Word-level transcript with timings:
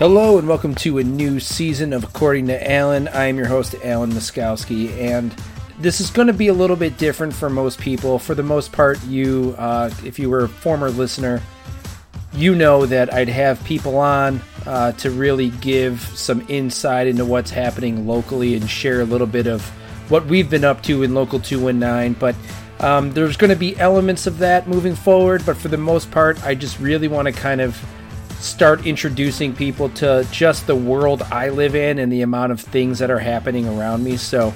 Hello 0.00 0.38
and 0.38 0.48
welcome 0.48 0.74
to 0.76 0.96
a 0.96 1.04
new 1.04 1.38
season 1.38 1.92
of 1.92 2.04
According 2.04 2.46
to 2.46 2.72
Alan. 2.72 3.06
I 3.08 3.26
am 3.26 3.36
your 3.36 3.48
host, 3.48 3.74
Alan 3.84 4.10
Muskowski, 4.10 4.90
and 4.98 5.30
this 5.78 6.00
is 6.00 6.08
going 6.08 6.28
to 6.28 6.32
be 6.32 6.48
a 6.48 6.54
little 6.54 6.74
bit 6.74 6.96
different 6.96 7.34
for 7.34 7.50
most 7.50 7.78
people. 7.78 8.18
For 8.18 8.34
the 8.34 8.42
most 8.42 8.72
part, 8.72 8.98
you, 9.04 9.54
uh, 9.58 9.90
if 10.02 10.18
you 10.18 10.30
were 10.30 10.44
a 10.44 10.48
former 10.48 10.88
listener, 10.88 11.42
you 12.32 12.54
know 12.54 12.86
that 12.86 13.12
I'd 13.12 13.28
have 13.28 13.62
people 13.64 13.98
on 13.98 14.40
uh, 14.64 14.92
to 14.92 15.10
really 15.10 15.50
give 15.50 16.00
some 16.00 16.46
insight 16.48 17.06
into 17.06 17.26
what's 17.26 17.50
happening 17.50 18.06
locally 18.06 18.54
and 18.54 18.70
share 18.70 19.02
a 19.02 19.04
little 19.04 19.26
bit 19.26 19.46
of 19.46 19.68
what 20.08 20.24
we've 20.24 20.48
been 20.48 20.64
up 20.64 20.82
to 20.84 21.02
in 21.02 21.12
Local 21.12 21.40
219. 21.40 22.18
But 22.18 22.36
um, 22.82 23.12
there's 23.12 23.36
going 23.36 23.50
to 23.50 23.54
be 23.54 23.78
elements 23.78 24.26
of 24.26 24.38
that 24.38 24.66
moving 24.66 24.94
forward, 24.94 25.44
but 25.44 25.58
for 25.58 25.68
the 25.68 25.76
most 25.76 26.10
part, 26.10 26.42
I 26.42 26.54
just 26.54 26.80
really 26.80 27.06
want 27.06 27.26
to 27.26 27.32
kind 27.32 27.60
of 27.60 27.78
start 28.40 28.86
introducing 28.86 29.54
people 29.54 29.90
to 29.90 30.26
just 30.32 30.66
the 30.66 30.74
world 30.74 31.22
I 31.22 31.50
live 31.50 31.74
in 31.74 31.98
and 31.98 32.10
the 32.10 32.22
amount 32.22 32.52
of 32.52 32.60
things 32.60 32.98
that 32.98 33.10
are 33.10 33.18
happening 33.18 33.68
around 33.68 34.02
me. 34.02 34.16
So 34.16 34.52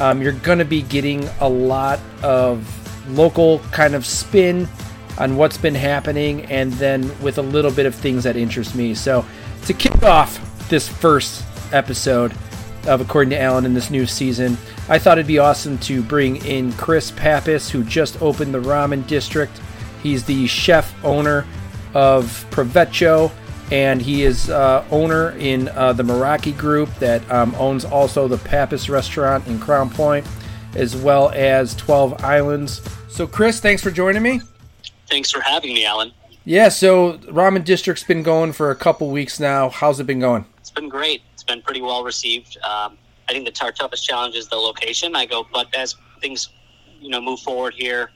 um, 0.00 0.22
you're 0.22 0.32
going 0.32 0.58
to 0.58 0.64
be 0.64 0.82
getting 0.82 1.28
a 1.40 1.48
lot 1.48 2.00
of 2.22 2.66
local 3.10 3.60
kind 3.70 3.94
of 3.94 4.04
spin 4.06 4.68
on 5.18 5.36
what's 5.36 5.58
been 5.58 5.74
happening 5.74 6.44
and 6.46 6.72
then 6.74 7.10
with 7.22 7.38
a 7.38 7.42
little 7.42 7.70
bit 7.70 7.86
of 7.86 7.94
things 7.94 8.24
that 8.24 8.36
interest 8.36 8.74
me. 8.74 8.94
So 8.94 9.24
to 9.66 9.74
kick 9.74 10.02
off 10.02 10.68
this 10.68 10.88
first 10.88 11.44
episode 11.72 12.32
of 12.86 13.00
According 13.02 13.30
to 13.30 13.40
Alan 13.40 13.66
in 13.66 13.74
this 13.74 13.90
new 13.90 14.06
season, 14.06 14.56
I 14.88 14.98
thought 14.98 15.18
it'd 15.18 15.26
be 15.26 15.38
awesome 15.38 15.76
to 15.78 16.02
bring 16.02 16.36
in 16.46 16.72
Chris 16.72 17.10
Pappas, 17.10 17.68
who 17.68 17.84
just 17.84 18.22
opened 18.22 18.54
the 18.54 18.60
Ramen 18.60 19.06
District. 19.06 19.52
He's 20.02 20.24
the 20.24 20.46
chef 20.46 20.94
owner 21.04 21.44
of 21.94 22.46
Provecho, 22.50 23.30
and 23.70 24.00
he 24.00 24.22
is 24.22 24.50
uh, 24.50 24.84
owner 24.90 25.30
in 25.32 25.68
uh, 25.68 25.92
the 25.92 26.02
Meraki 26.02 26.56
Group 26.56 26.92
that 26.96 27.28
um, 27.30 27.54
owns 27.56 27.84
also 27.84 28.28
the 28.28 28.38
Pappas 28.38 28.88
Restaurant 28.88 29.46
in 29.46 29.58
Crown 29.58 29.90
Point, 29.90 30.26
as 30.74 30.96
well 30.96 31.30
as 31.34 31.74
12 31.76 32.24
Islands. 32.24 32.82
So, 33.08 33.26
Chris, 33.26 33.60
thanks 33.60 33.82
for 33.82 33.90
joining 33.90 34.22
me. 34.22 34.40
Thanks 35.08 35.30
for 35.30 35.40
having 35.40 35.74
me, 35.74 35.84
Alan. 35.84 36.12
Yeah, 36.44 36.70
so 36.70 37.18
Ramen 37.18 37.64
District's 37.64 38.04
been 38.04 38.22
going 38.22 38.52
for 38.52 38.70
a 38.70 38.74
couple 38.74 39.10
weeks 39.10 39.38
now. 39.38 39.68
How's 39.68 40.00
it 40.00 40.06
been 40.06 40.20
going? 40.20 40.46
It's 40.58 40.70
been 40.70 40.88
great. 40.88 41.22
It's 41.34 41.42
been 41.42 41.60
pretty 41.60 41.82
well 41.82 42.04
received. 42.04 42.56
Um, 42.58 42.96
I 43.28 43.32
think 43.32 43.44
the 43.44 43.50
toughest 43.50 44.06
challenge 44.06 44.34
is 44.34 44.48
the 44.48 44.56
location. 44.56 45.14
I 45.14 45.26
go, 45.26 45.46
but 45.52 45.74
as 45.74 45.94
things 46.20 46.48
you 47.00 47.10
know 47.10 47.20
move 47.20 47.40
forward 47.40 47.74
here, 47.74 48.10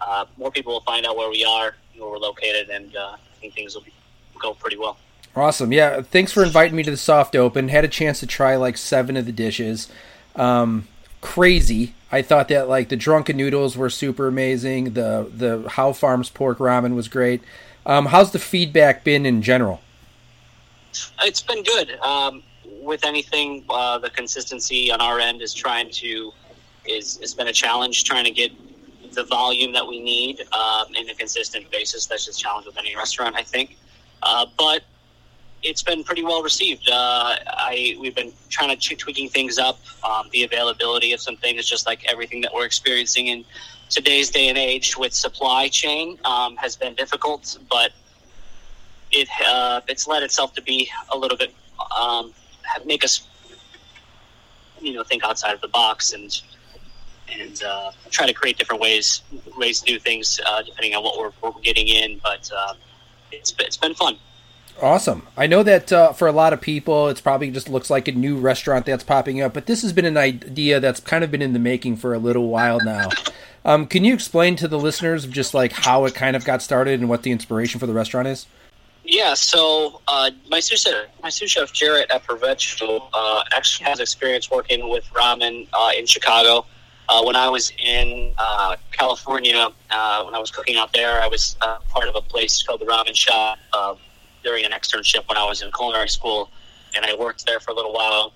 uh, 0.00 0.24
more 0.38 0.50
people 0.50 0.72
will 0.72 0.80
find 0.80 1.04
out 1.04 1.16
where 1.16 1.28
we 1.28 1.44
are, 1.44 1.76
where 1.96 2.10
we're 2.10 2.18
located, 2.18 2.70
and 2.70 2.94
uh, 2.96 3.16
I 3.16 3.40
think 3.40 3.54
things 3.54 3.74
will 3.74 3.82
be, 3.82 3.92
go 4.40 4.54
pretty 4.54 4.76
well. 4.76 4.96
Awesome. 5.34 5.72
Yeah, 5.72 6.02
thanks 6.02 6.32
for 6.32 6.44
inviting 6.44 6.76
me 6.76 6.82
to 6.82 6.90
the 6.90 6.96
soft 6.96 7.34
open. 7.34 7.68
Had 7.68 7.84
a 7.84 7.88
chance 7.88 8.20
to 8.20 8.26
try 8.26 8.56
like 8.56 8.76
seven 8.76 9.16
of 9.16 9.24
the 9.24 9.32
dishes. 9.32 9.88
Um, 10.36 10.88
crazy. 11.22 11.94
I 12.10 12.20
thought 12.20 12.48
that 12.48 12.68
like 12.68 12.90
the 12.90 12.96
drunken 12.96 13.38
noodles 13.38 13.76
were 13.76 13.88
super 13.88 14.28
amazing. 14.28 14.92
The 14.92 15.30
the 15.34 15.68
How 15.70 15.94
Farms 15.94 16.28
pork 16.28 16.58
ramen 16.58 16.94
was 16.94 17.08
great. 17.08 17.40
Um, 17.86 18.06
how's 18.06 18.32
the 18.32 18.38
feedback 18.38 19.04
been 19.04 19.24
in 19.24 19.40
general? 19.42 19.80
It's 21.22 21.40
been 21.40 21.62
good. 21.62 21.98
Um, 22.00 22.42
with 22.82 23.04
anything, 23.04 23.64
uh, 23.70 23.98
the 23.98 24.10
consistency 24.10 24.92
on 24.92 25.00
our 25.00 25.18
end 25.18 25.40
is 25.40 25.54
trying 25.54 25.90
to 25.90 26.32
is 26.84 27.18
has 27.18 27.32
been 27.32 27.48
a 27.48 27.52
challenge 27.52 28.04
trying 28.04 28.24
to 28.24 28.30
get 28.30 28.52
the 29.14 29.24
volume 29.24 29.72
that 29.72 29.86
we 29.86 30.00
need 30.00 30.40
um, 30.52 30.94
in 30.94 31.08
a 31.08 31.14
consistent 31.14 31.70
basis. 31.70 32.06
That's 32.06 32.26
just 32.26 32.40
a 32.40 32.42
challenge 32.42 32.66
with 32.66 32.78
any 32.78 32.96
restaurant, 32.96 33.36
I 33.36 33.42
think. 33.42 33.76
Uh, 34.22 34.46
but 34.56 34.82
it's 35.62 35.82
been 35.82 36.02
pretty 36.02 36.22
well 36.22 36.42
received. 36.42 36.88
Uh, 36.90 37.36
I 37.46 37.96
we've 38.00 38.14
been 38.14 38.32
trying 38.48 38.76
to 38.76 38.96
tweaking 38.96 39.28
things 39.28 39.58
up. 39.58 39.78
Um, 40.04 40.28
the 40.32 40.44
availability 40.44 41.12
of 41.12 41.20
some 41.20 41.36
things, 41.36 41.68
just 41.68 41.86
like 41.86 42.04
everything 42.10 42.40
that 42.42 42.52
we're 42.52 42.64
experiencing 42.64 43.28
in 43.28 43.44
today's 43.88 44.30
day 44.30 44.48
and 44.48 44.58
age 44.58 44.96
with 44.96 45.12
supply 45.12 45.68
chain, 45.68 46.18
um, 46.24 46.56
has 46.56 46.76
been 46.76 46.94
difficult. 46.94 47.58
But 47.70 47.92
it 49.12 49.28
uh, 49.46 49.80
it's 49.88 50.06
led 50.06 50.22
itself 50.22 50.54
to 50.54 50.62
be 50.62 50.90
a 51.12 51.16
little 51.16 51.36
bit 51.36 51.54
um, 52.00 52.32
make 52.84 53.04
us 53.04 53.26
you 54.80 54.92
know 54.92 55.04
think 55.04 55.24
outside 55.24 55.54
of 55.54 55.60
the 55.60 55.68
box 55.68 56.12
and 56.12 56.42
and 57.38 57.62
uh, 57.62 57.92
try 58.10 58.26
to 58.26 58.32
create 58.32 58.58
different 58.58 58.80
ways 58.80 59.22
ways 59.56 59.80
to 59.80 59.86
do 59.86 59.98
things 59.98 60.40
uh, 60.46 60.62
depending 60.62 60.94
on 60.94 61.02
what 61.02 61.18
we're, 61.18 61.32
we're 61.42 61.60
getting 61.60 61.88
in. 61.88 62.18
But 62.22 62.50
uh, 62.54 62.74
it's 63.30 63.54
it's 63.58 63.76
been 63.76 63.94
fun. 63.94 64.16
Awesome. 64.80 65.26
I 65.36 65.46
know 65.46 65.62
that 65.62 65.92
uh, 65.92 66.12
for 66.12 66.26
a 66.26 66.32
lot 66.32 66.52
of 66.52 66.60
people, 66.60 67.08
it's 67.08 67.20
probably 67.20 67.50
just 67.50 67.68
looks 67.68 67.90
like 67.90 68.08
a 68.08 68.12
new 68.12 68.38
restaurant 68.38 68.86
that's 68.86 69.04
popping 69.04 69.40
up, 69.40 69.52
but 69.52 69.66
this 69.66 69.82
has 69.82 69.92
been 69.92 70.06
an 70.06 70.16
idea 70.16 70.80
that's 70.80 70.98
kind 70.98 71.22
of 71.22 71.30
been 71.30 71.42
in 71.42 71.52
the 71.52 71.58
making 71.58 71.98
for 71.98 72.14
a 72.14 72.18
little 72.18 72.48
while 72.48 72.80
now. 72.82 73.08
Um, 73.64 73.86
can 73.86 74.04
you 74.04 74.12
explain 74.12 74.56
to 74.56 74.68
the 74.68 74.78
listeners 74.78 75.26
just 75.26 75.54
like 75.54 75.72
how 75.72 76.04
it 76.04 76.14
kind 76.14 76.34
of 76.34 76.44
got 76.44 76.62
started 76.62 76.98
and 77.00 77.08
what 77.08 77.22
the 77.22 77.30
inspiration 77.30 77.78
for 77.78 77.86
the 77.86 77.92
restaurant 77.92 78.28
is? 78.28 78.46
Yeah, 79.04 79.34
so 79.34 80.00
uh, 80.06 80.30
my 80.48 80.60
sous 80.60 80.82
chef, 80.82 81.06
my 81.22 81.28
sous 81.28 81.50
chef 81.50 81.72
Jarrett 81.72 82.10
at 82.10 82.24
Provecho 82.24 83.08
uh, 83.12 83.42
actually 83.54 83.88
has 83.88 84.00
experience 84.00 84.50
working 84.50 84.88
with 84.88 85.04
ramen 85.12 85.68
uh, 85.72 85.90
in 85.96 86.06
Chicago. 86.06 86.66
Uh, 87.12 87.22
when 87.22 87.36
I 87.36 87.46
was 87.46 87.70
in 87.78 88.32
uh, 88.38 88.74
California, 88.90 89.68
uh, 89.90 90.22
when 90.22 90.34
I 90.34 90.38
was 90.38 90.50
cooking 90.50 90.76
out 90.76 90.94
there, 90.94 91.20
I 91.20 91.26
was 91.26 91.56
part 91.90 92.08
of 92.08 92.16
a 92.16 92.22
place 92.22 92.62
called 92.62 92.80
the 92.80 92.86
Ramen 92.86 93.14
Shop 93.14 93.58
during 94.42 94.64
an 94.64 94.70
externship 94.72 95.28
when 95.28 95.36
I 95.36 95.44
was 95.44 95.60
in 95.60 95.70
culinary 95.72 96.08
school, 96.08 96.48
and 96.96 97.04
I 97.04 97.14
worked 97.14 97.44
there 97.44 97.60
for 97.60 97.72
a 97.72 97.74
little 97.74 97.92
while 97.92 98.32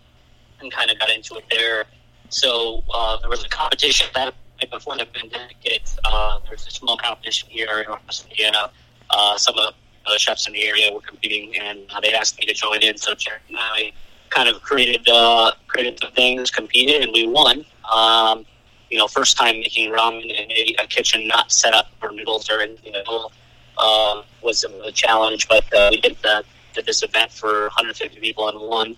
and 0.60 0.70
kind 0.70 0.90
of 0.90 0.98
got 0.98 1.08
into 1.08 1.36
it 1.36 1.44
there. 1.50 1.86
So 2.28 2.84
uh, 2.92 3.16
there 3.20 3.30
was 3.30 3.46
a 3.46 3.48
competition 3.48 4.08
that 4.14 4.34
before 4.70 4.98
the 4.98 5.06
pandemic. 5.06 5.56
Uh, 6.04 6.38
there 6.40 6.52
was 6.52 6.66
a 6.66 6.70
small 6.70 6.98
competition 6.98 7.48
here 7.48 7.78
in 7.78 7.86
Northwest 7.88 8.26
Indiana. 8.28 8.70
Uh, 9.08 9.38
some 9.38 9.56
of 9.56 9.72
the 10.04 10.18
chefs 10.18 10.46
in 10.48 10.52
the 10.52 10.64
area 10.64 10.92
were 10.92 11.00
competing, 11.00 11.56
and 11.56 11.80
uh, 11.94 12.00
they 12.00 12.12
asked 12.12 12.38
me 12.38 12.44
to 12.44 12.52
join 12.52 12.82
in. 12.82 12.98
So 12.98 13.12
and 13.12 13.56
I 13.58 13.92
kind 14.28 14.50
of 14.50 14.60
created 14.60 15.08
uh, 15.08 15.52
created 15.66 15.98
some 15.98 16.12
things, 16.12 16.50
competed, 16.50 17.02
and 17.02 17.12
we 17.14 17.26
won. 17.26 17.64
Um, 17.90 18.44
you 18.90 18.98
know, 18.98 19.06
first 19.06 19.36
time 19.36 19.58
making 19.60 19.90
ramen 19.90 20.24
in 20.24 20.50
a, 20.50 20.76
a 20.82 20.86
kitchen 20.86 21.26
not 21.26 21.50
set 21.50 21.74
up 21.74 21.88
for 22.00 22.10
noodles 22.12 22.48
or 22.50 22.60
anything 22.60 22.94
at 22.94 23.06
all 23.06 23.32
uh, 23.78 24.22
was 24.42 24.64
a 24.64 24.92
challenge, 24.92 25.48
but 25.48 25.64
uh, 25.74 25.88
we 25.90 26.00
did, 26.00 26.16
the, 26.22 26.44
did 26.74 26.86
this 26.86 27.02
event 27.02 27.30
for 27.30 27.62
150 27.62 28.20
people 28.20 28.48
in 28.48 28.60
one, 28.60 28.96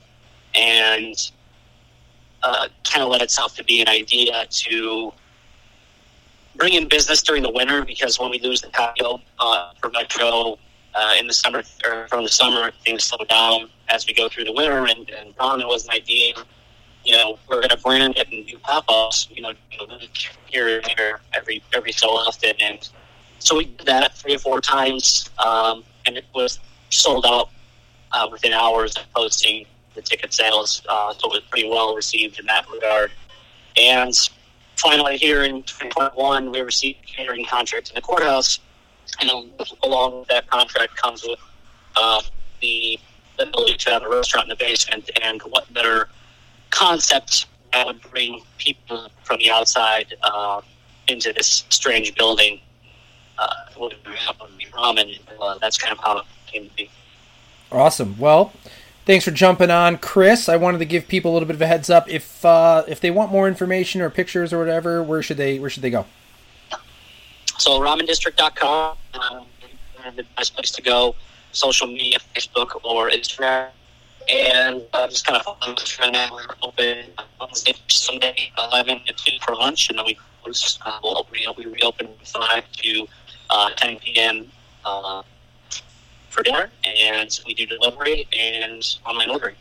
and 0.54 1.30
uh, 2.42 2.68
kind 2.84 3.02
of 3.02 3.08
led 3.08 3.22
itself 3.22 3.56
to 3.56 3.64
be 3.64 3.80
an 3.80 3.88
idea 3.88 4.46
to 4.50 5.12
bring 6.56 6.74
in 6.74 6.88
business 6.88 7.22
during 7.22 7.42
the 7.42 7.50
winter 7.50 7.84
because 7.84 8.18
when 8.18 8.30
we 8.30 8.38
lose 8.40 8.60
the 8.60 8.68
patio 8.68 9.20
uh, 9.38 9.70
for 9.80 9.90
Metro 9.90 10.58
uh, 10.94 11.14
in 11.18 11.26
the 11.26 11.32
summer 11.32 11.62
or 11.86 12.08
from 12.08 12.24
the 12.24 12.28
summer, 12.28 12.72
things 12.84 13.04
slow 13.04 13.24
down 13.26 13.68
as 13.88 14.06
we 14.06 14.12
go 14.12 14.28
through 14.28 14.44
the 14.44 14.52
winter, 14.52 14.86
and, 14.86 15.10
and 15.10 15.36
ramen 15.36 15.66
was 15.66 15.84
an 15.86 15.92
idea. 15.92 16.34
You 17.04 17.16
know, 17.16 17.38
we're 17.48 17.56
going 17.56 17.70
to 17.70 17.78
brand 17.78 18.16
it 18.18 18.28
and 18.30 18.46
do 18.46 18.58
pop 18.58 18.84
ups. 18.88 19.28
You 19.30 19.42
know, 19.42 19.52
here 20.46 20.78
and 20.78 20.94
there 20.96 21.20
every 21.32 21.62
every 21.74 21.92
so 21.92 22.08
often, 22.08 22.54
and 22.60 22.88
so 23.38 23.56
we 23.56 23.66
did 23.66 23.86
that 23.86 24.14
three 24.14 24.34
or 24.34 24.38
four 24.38 24.60
times, 24.60 25.30
um, 25.38 25.84
and 26.06 26.16
it 26.16 26.24
was 26.34 26.58
sold 26.90 27.24
out 27.26 27.50
uh, 28.12 28.28
within 28.30 28.52
hours 28.52 28.96
of 28.96 29.10
posting 29.12 29.66
the 29.94 30.02
ticket 30.02 30.32
sales. 30.32 30.82
Uh, 30.88 31.12
so 31.12 31.28
it 31.28 31.32
was 31.34 31.42
pretty 31.50 31.68
well 31.68 31.94
received 31.94 32.38
in 32.38 32.46
that 32.46 32.68
regard. 32.70 33.10
And 33.76 34.14
finally, 34.76 35.16
here 35.16 35.44
in 35.44 35.62
2021, 35.64 36.50
we 36.50 36.60
received 36.60 36.98
a 37.02 37.06
catering 37.06 37.44
contract 37.44 37.90
in 37.90 37.94
the 37.94 38.00
courthouse, 38.00 38.60
and 39.20 39.30
along 39.82 40.20
with 40.20 40.28
that 40.28 40.48
contract 40.48 40.96
comes 40.96 41.24
with 41.26 41.38
uh, 41.96 42.22
the 42.60 42.98
ability 43.38 43.76
to 43.76 43.90
have 43.90 44.02
a 44.02 44.08
restaurant 44.08 44.46
in 44.46 44.50
the 44.50 44.56
basement. 44.56 45.08
And 45.22 45.40
what 45.42 45.72
better 45.72 46.08
concept 46.70 47.46
that 47.72 47.86
would 47.86 48.00
bring 48.10 48.42
people 48.58 49.10
from 49.22 49.38
the 49.38 49.50
outside 49.50 50.14
uh, 50.22 50.60
into 51.08 51.32
this 51.32 51.64
strange 51.68 52.14
building 52.14 52.60
uh, 53.38 53.54
ramen. 53.76 55.18
Uh, 55.40 55.58
that's 55.58 55.78
kind 55.78 55.92
of 55.92 55.98
how 55.98 56.18
it 56.18 56.24
came 56.46 56.68
to 56.68 56.74
be. 56.74 56.90
Awesome. 57.70 58.16
Well, 58.18 58.52
thanks 59.04 59.24
for 59.24 59.30
jumping 59.30 59.70
on, 59.70 59.98
Chris. 59.98 60.48
I 60.48 60.56
wanted 60.56 60.78
to 60.78 60.84
give 60.84 61.08
people 61.08 61.32
a 61.32 61.34
little 61.34 61.46
bit 61.46 61.56
of 61.56 61.62
a 61.62 61.66
heads 61.66 61.90
up. 61.90 62.08
If 62.08 62.44
uh, 62.44 62.84
if 62.88 63.00
they 63.00 63.10
want 63.10 63.30
more 63.30 63.46
information 63.46 64.00
or 64.00 64.10
pictures 64.10 64.52
or 64.52 64.58
whatever, 64.58 65.02
where 65.02 65.22
should 65.22 65.36
they 65.36 65.58
where 65.58 65.70
should 65.70 65.82
they 65.82 65.90
go? 65.90 66.06
So 67.58 67.80
ramendistrict.com 67.80 68.96
uh, 69.14 69.40
the 70.16 70.24
best 70.36 70.54
place 70.54 70.70
to 70.72 70.82
go. 70.82 71.14
Social 71.52 71.86
media, 71.86 72.18
Facebook 72.34 72.84
or 72.84 73.10
Instagram. 73.10 73.68
And 74.30 74.82
uh, 74.92 75.08
just 75.08 75.26
kind 75.26 75.38
of 75.38 75.44
follow 75.44 75.74
us 75.74 75.98
right 75.98 76.12
now. 76.12 76.28
We're 76.32 76.44
open 76.62 77.06
Wednesday, 77.40 77.74
Sunday, 77.88 78.52
11 78.58 79.00
to 79.06 79.12
2 79.14 79.32
for 79.40 79.54
lunch, 79.54 79.88
and 79.88 79.98
then 79.98 80.04
we 80.06 80.18
close. 80.42 80.78
Uh, 80.84 80.98
we'll, 81.02 81.26
we 81.56 81.64
reopen 81.66 82.08
5 82.24 82.72
to 82.72 83.08
uh, 83.50 83.70
10 83.76 83.98
p.m. 84.00 84.46
Uh, 84.84 85.22
for 86.28 86.42
dinner, 86.42 86.70
and 86.84 87.40
we 87.46 87.54
do 87.54 87.64
delivery 87.66 88.28
and 88.38 88.96
online 89.06 89.30
ordering. 89.30 89.54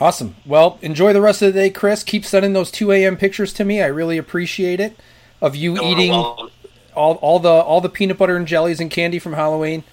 Awesome. 0.00 0.34
Well, 0.46 0.78
enjoy 0.82 1.12
the 1.12 1.20
rest 1.20 1.42
of 1.42 1.52
the 1.52 1.60
day, 1.60 1.70
Chris. 1.70 2.02
Keep 2.02 2.24
sending 2.24 2.54
those 2.54 2.70
2 2.70 2.92
a.m. 2.92 3.16
pictures 3.16 3.52
to 3.54 3.64
me. 3.64 3.82
I 3.82 3.86
really 3.86 4.16
appreciate 4.18 4.80
it. 4.80 4.96
Of 5.42 5.54
you 5.54 5.74
You're 5.74 5.84
eating 5.84 6.10
welcome. 6.12 6.50
all, 6.94 7.14
all 7.16 7.38
the 7.38 7.50
all 7.50 7.82
the 7.82 7.90
peanut 7.90 8.16
butter 8.16 8.34
and 8.36 8.46
jellies 8.46 8.80
and 8.80 8.90
candy 8.90 9.18
from 9.18 9.34
Halloween. 9.34 9.84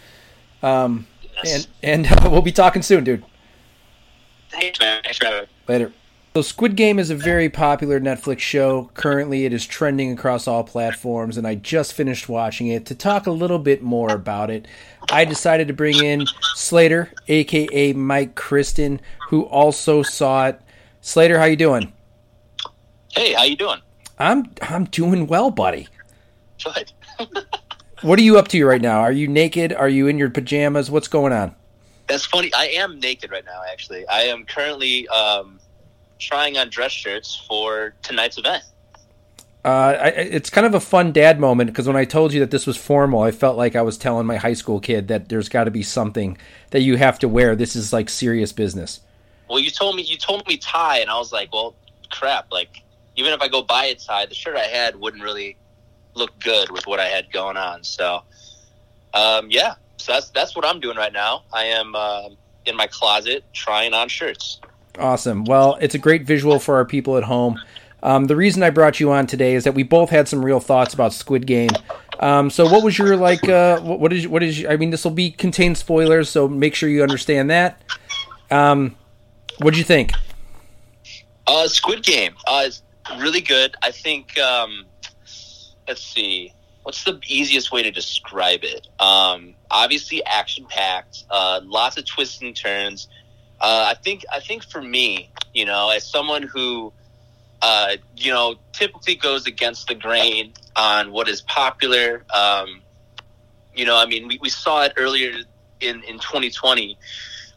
Um, 0.63 1.07
Yes. 1.43 1.67
and 1.83 2.07
and 2.09 2.21
we'll 2.31 2.41
be 2.41 2.51
talking 2.51 2.81
soon, 2.83 3.03
dude. 3.03 3.23
Thanks, 4.51 4.79
man. 4.79 5.01
Thanks 5.03 5.17
for 5.17 5.25
having 5.25 5.41
me. 5.41 5.47
Later. 5.67 5.93
So, 6.33 6.41
Squid 6.41 6.77
Game 6.77 6.97
is 6.97 7.09
a 7.09 7.15
very 7.15 7.49
popular 7.49 7.99
Netflix 7.99 8.39
show. 8.39 8.89
Currently, 8.93 9.45
it 9.45 9.51
is 9.51 9.65
trending 9.65 10.13
across 10.13 10.47
all 10.47 10.63
platforms, 10.63 11.37
and 11.37 11.45
I 11.45 11.55
just 11.55 11.91
finished 11.91 12.29
watching 12.29 12.67
it. 12.67 12.85
To 12.85 12.95
talk 12.95 13.27
a 13.27 13.31
little 13.31 13.59
bit 13.59 13.81
more 13.81 14.09
about 14.09 14.49
it, 14.49 14.65
I 15.11 15.25
decided 15.25 15.67
to 15.67 15.73
bring 15.73 16.01
in 16.01 16.25
Slater, 16.55 17.11
aka 17.27 17.91
Mike 17.93 18.35
Kristen, 18.35 19.01
who 19.27 19.43
also 19.43 20.03
saw 20.03 20.47
it. 20.47 20.61
Slater, 21.01 21.37
how 21.37 21.45
you 21.45 21.57
doing? 21.57 21.91
Hey, 23.11 23.33
how 23.33 23.43
you 23.43 23.57
doing? 23.57 23.81
I'm 24.17 24.51
I'm 24.61 24.85
doing 24.85 25.27
well, 25.27 25.51
buddy. 25.51 25.87
Good. 26.63 26.93
What 28.01 28.17
are 28.17 28.23
you 28.23 28.39
up 28.39 28.47
to 28.47 28.65
right 28.65 28.81
now? 28.81 29.01
Are 29.01 29.11
you 29.11 29.27
naked? 29.27 29.71
Are 29.73 29.87
you 29.87 30.07
in 30.07 30.17
your 30.17 30.31
pajamas? 30.31 30.89
What's 30.89 31.07
going 31.07 31.33
on? 31.33 31.55
That's 32.11 32.25
funny. 32.25 32.53
I 32.53 32.65
am 32.65 32.99
naked 32.99 33.31
right 33.31 33.45
now. 33.45 33.61
Actually, 33.71 34.05
I 34.07 34.23
am 34.23 34.43
currently 34.43 35.07
um, 35.07 35.61
trying 36.19 36.57
on 36.57 36.69
dress 36.69 36.91
shirts 36.91 37.41
for 37.47 37.93
tonight's 38.03 38.37
event. 38.37 38.63
Uh, 39.63 39.95
I, 40.01 40.07
it's 40.07 40.49
kind 40.49 40.67
of 40.67 40.73
a 40.73 40.81
fun 40.81 41.13
dad 41.13 41.39
moment 41.39 41.69
because 41.69 41.87
when 41.87 41.95
I 41.95 42.03
told 42.03 42.33
you 42.33 42.41
that 42.41 42.51
this 42.51 42.67
was 42.67 42.75
formal, 42.75 43.21
I 43.21 43.31
felt 43.31 43.55
like 43.55 43.77
I 43.77 43.81
was 43.81 43.97
telling 43.97 44.25
my 44.25 44.35
high 44.35 44.53
school 44.53 44.81
kid 44.81 45.07
that 45.07 45.29
there's 45.29 45.47
got 45.47 45.65
to 45.65 45.71
be 45.71 45.83
something 45.83 46.37
that 46.71 46.81
you 46.81 46.97
have 46.97 47.17
to 47.19 47.29
wear. 47.29 47.55
This 47.55 47.77
is 47.77 47.93
like 47.93 48.09
serious 48.09 48.51
business. 48.51 48.99
Well, 49.49 49.59
you 49.59 49.69
told 49.69 49.95
me 49.95 50.01
you 50.01 50.17
told 50.17 50.45
me 50.47 50.57
tie, 50.57 50.97
and 50.99 51.09
I 51.09 51.17
was 51.17 51.31
like, 51.31 51.53
well, 51.53 51.75
crap. 52.09 52.51
Like, 52.51 52.81
even 53.15 53.31
if 53.31 53.41
I 53.41 53.47
go 53.47 53.61
buy 53.61 53.85
a 53.85 53.95
tie, 53.95 54.25
the 54.25 54.35
shirt 54.35 54.57
I 54.57 54.65
had 54.65 54.99
wouldn't 54.99 55.23
really 55.23 55.55
look 56.13 56.37
good 56.39 56.71
with 56.71 56.87
what 56.87 56.99
I 56.99 57.05
had 57.05 57.31
going 57.31 57.55
on. 57.55 57.85
So, 57.85 58.23
um, 59.13 59.47
yeah. 59.49 59.75
So 60.01 60.13
that's 60.13 60.29
that's 60.29 60.55
what 60.55 60.65
I'm 60.65 60.79
doing 60.79 60.97
right 60.97 61.13
now. 61.13 61.43
I 61.53 61.65
am 61.65 61.95
uh, 61.95 62.29
in 62.65 62.75
my 62.75 62.87
closet 62.87 63.43
trying 63.53 63.93
on 63.93 64.09
shirts. 64.09 64.59
Awesome. 64.99 65.45
Well, 65.45 65.77
it's 65.79 65.95
a 65.95 65.99
great 65.99 66.23
visual 66.23 66.59
for 66.59 66.75
our 66.75 66.85
people 66.85 67.17
at 67.17 67.23
home. 67.23 67.59
Um, 68.03 68.25
the 68.25 68.35
reason 68.35 68.63
I 68.63 68.71
brought 68.71 68.99
you 68.99 69.11
on 69.11 69.27
today 69.27 69.53
is 69.53 69.63
that 69.63 69.73
we 69.73 69.83
both 69.83 70.09
had 70.09 70.27
some 70.27 70.43
real 70.43 70.59
thoughts 70.59 70.93
about 70.93 71.13
Squid 71.13 71.45
Game. 71.45 71.69
Um, 72.19 72.49
so, 72.49 72.65
what 72.65 72.83
was 72.83 72.97
your 72.97 73.15
like? 73.15 73.47
Uh, 73.47 73.79
what 73.79 73.99
what 73.99 74.13
is 74.13 74.27
what 74.27 74.43
is? 74.43 74.65
I 74.65 74.75
mean, 74.77 74.89
this 74.89 75.03
will 75.03 75.11
be 75.11 75.31
contain 75.31 75.75
spoilers, 75.75 76.29
so 76.29 76.47
make 76.47 76.75
sure 76.75 76.89
you 76.89 77.03
understand 77.03 77.49
that. 77.51 77.81
Um, 78.49 78.95
what'd 79.59 79.77
you 79.77 79.83
think? 79.83 80.13
Uh, 81.47 81.67
Squid 81.67 82.03
Game. 82.03 82.33
Uh, 82.47 82.63
it's 82.65 82.81
really 83.19 83.41
good. 83.41 83.75
I 83.81 83.91
think. 83.91 84.37
Um, 84.39 84.85
let's 85.87 86.03
see. 86.03 86.53
What's 86.83 87.03
the 87.03 87.19
easiest 87.27 87.71
way 87.71 87.83
to 87.83 87.91
describe 87.91 88.63
it? 88.63 88.87
Um, 88.99 89.53
obviously, 89.71 90.23
action 90.25 90.65
packed. 90.69 91.25
Uh, 91.29 91.61
lots 91.63 91.97
of 91.97 92.05
twists 92.05 92.41
and 92.41 92.55
turns. 92.55 93.07
Uh, 93.59 93.85
I 93.89 93.93
think. 93.95 94.23
I 94.31 94.39
think 94.39 94.63
for 94.63 94.81
me, 94.81 95.31
you 95.53 95.65
know, 95.65 95.89
as 95.89 96.09
someone 96.09 96.43
who, 96.43 96.91
uh, 97.61 97.95
you 98.15 98.31
know, 98.31 98.55
typically 98.73 99.15
goes 99.15 99.47
against 99.47 99.87
the 99.87 99.95
grain 99.95 100.53
on 100.75 101.11
what 101.11 101.27
is 101.27 101.41
popular. 101.41 102.23
Um, 102.35 102.81
you 103.75 103.85
know, 103.85 103.97
I 103.97 104.05
mean, 104.05 104.27
we, 104.27 104.39
we 104.41 104.49
saw 104.49 104.83
it 104.83 104.93
earlier 104.97 105.31
in 105.79 106.03
in 106.03 106.19
2020 106.19 106.97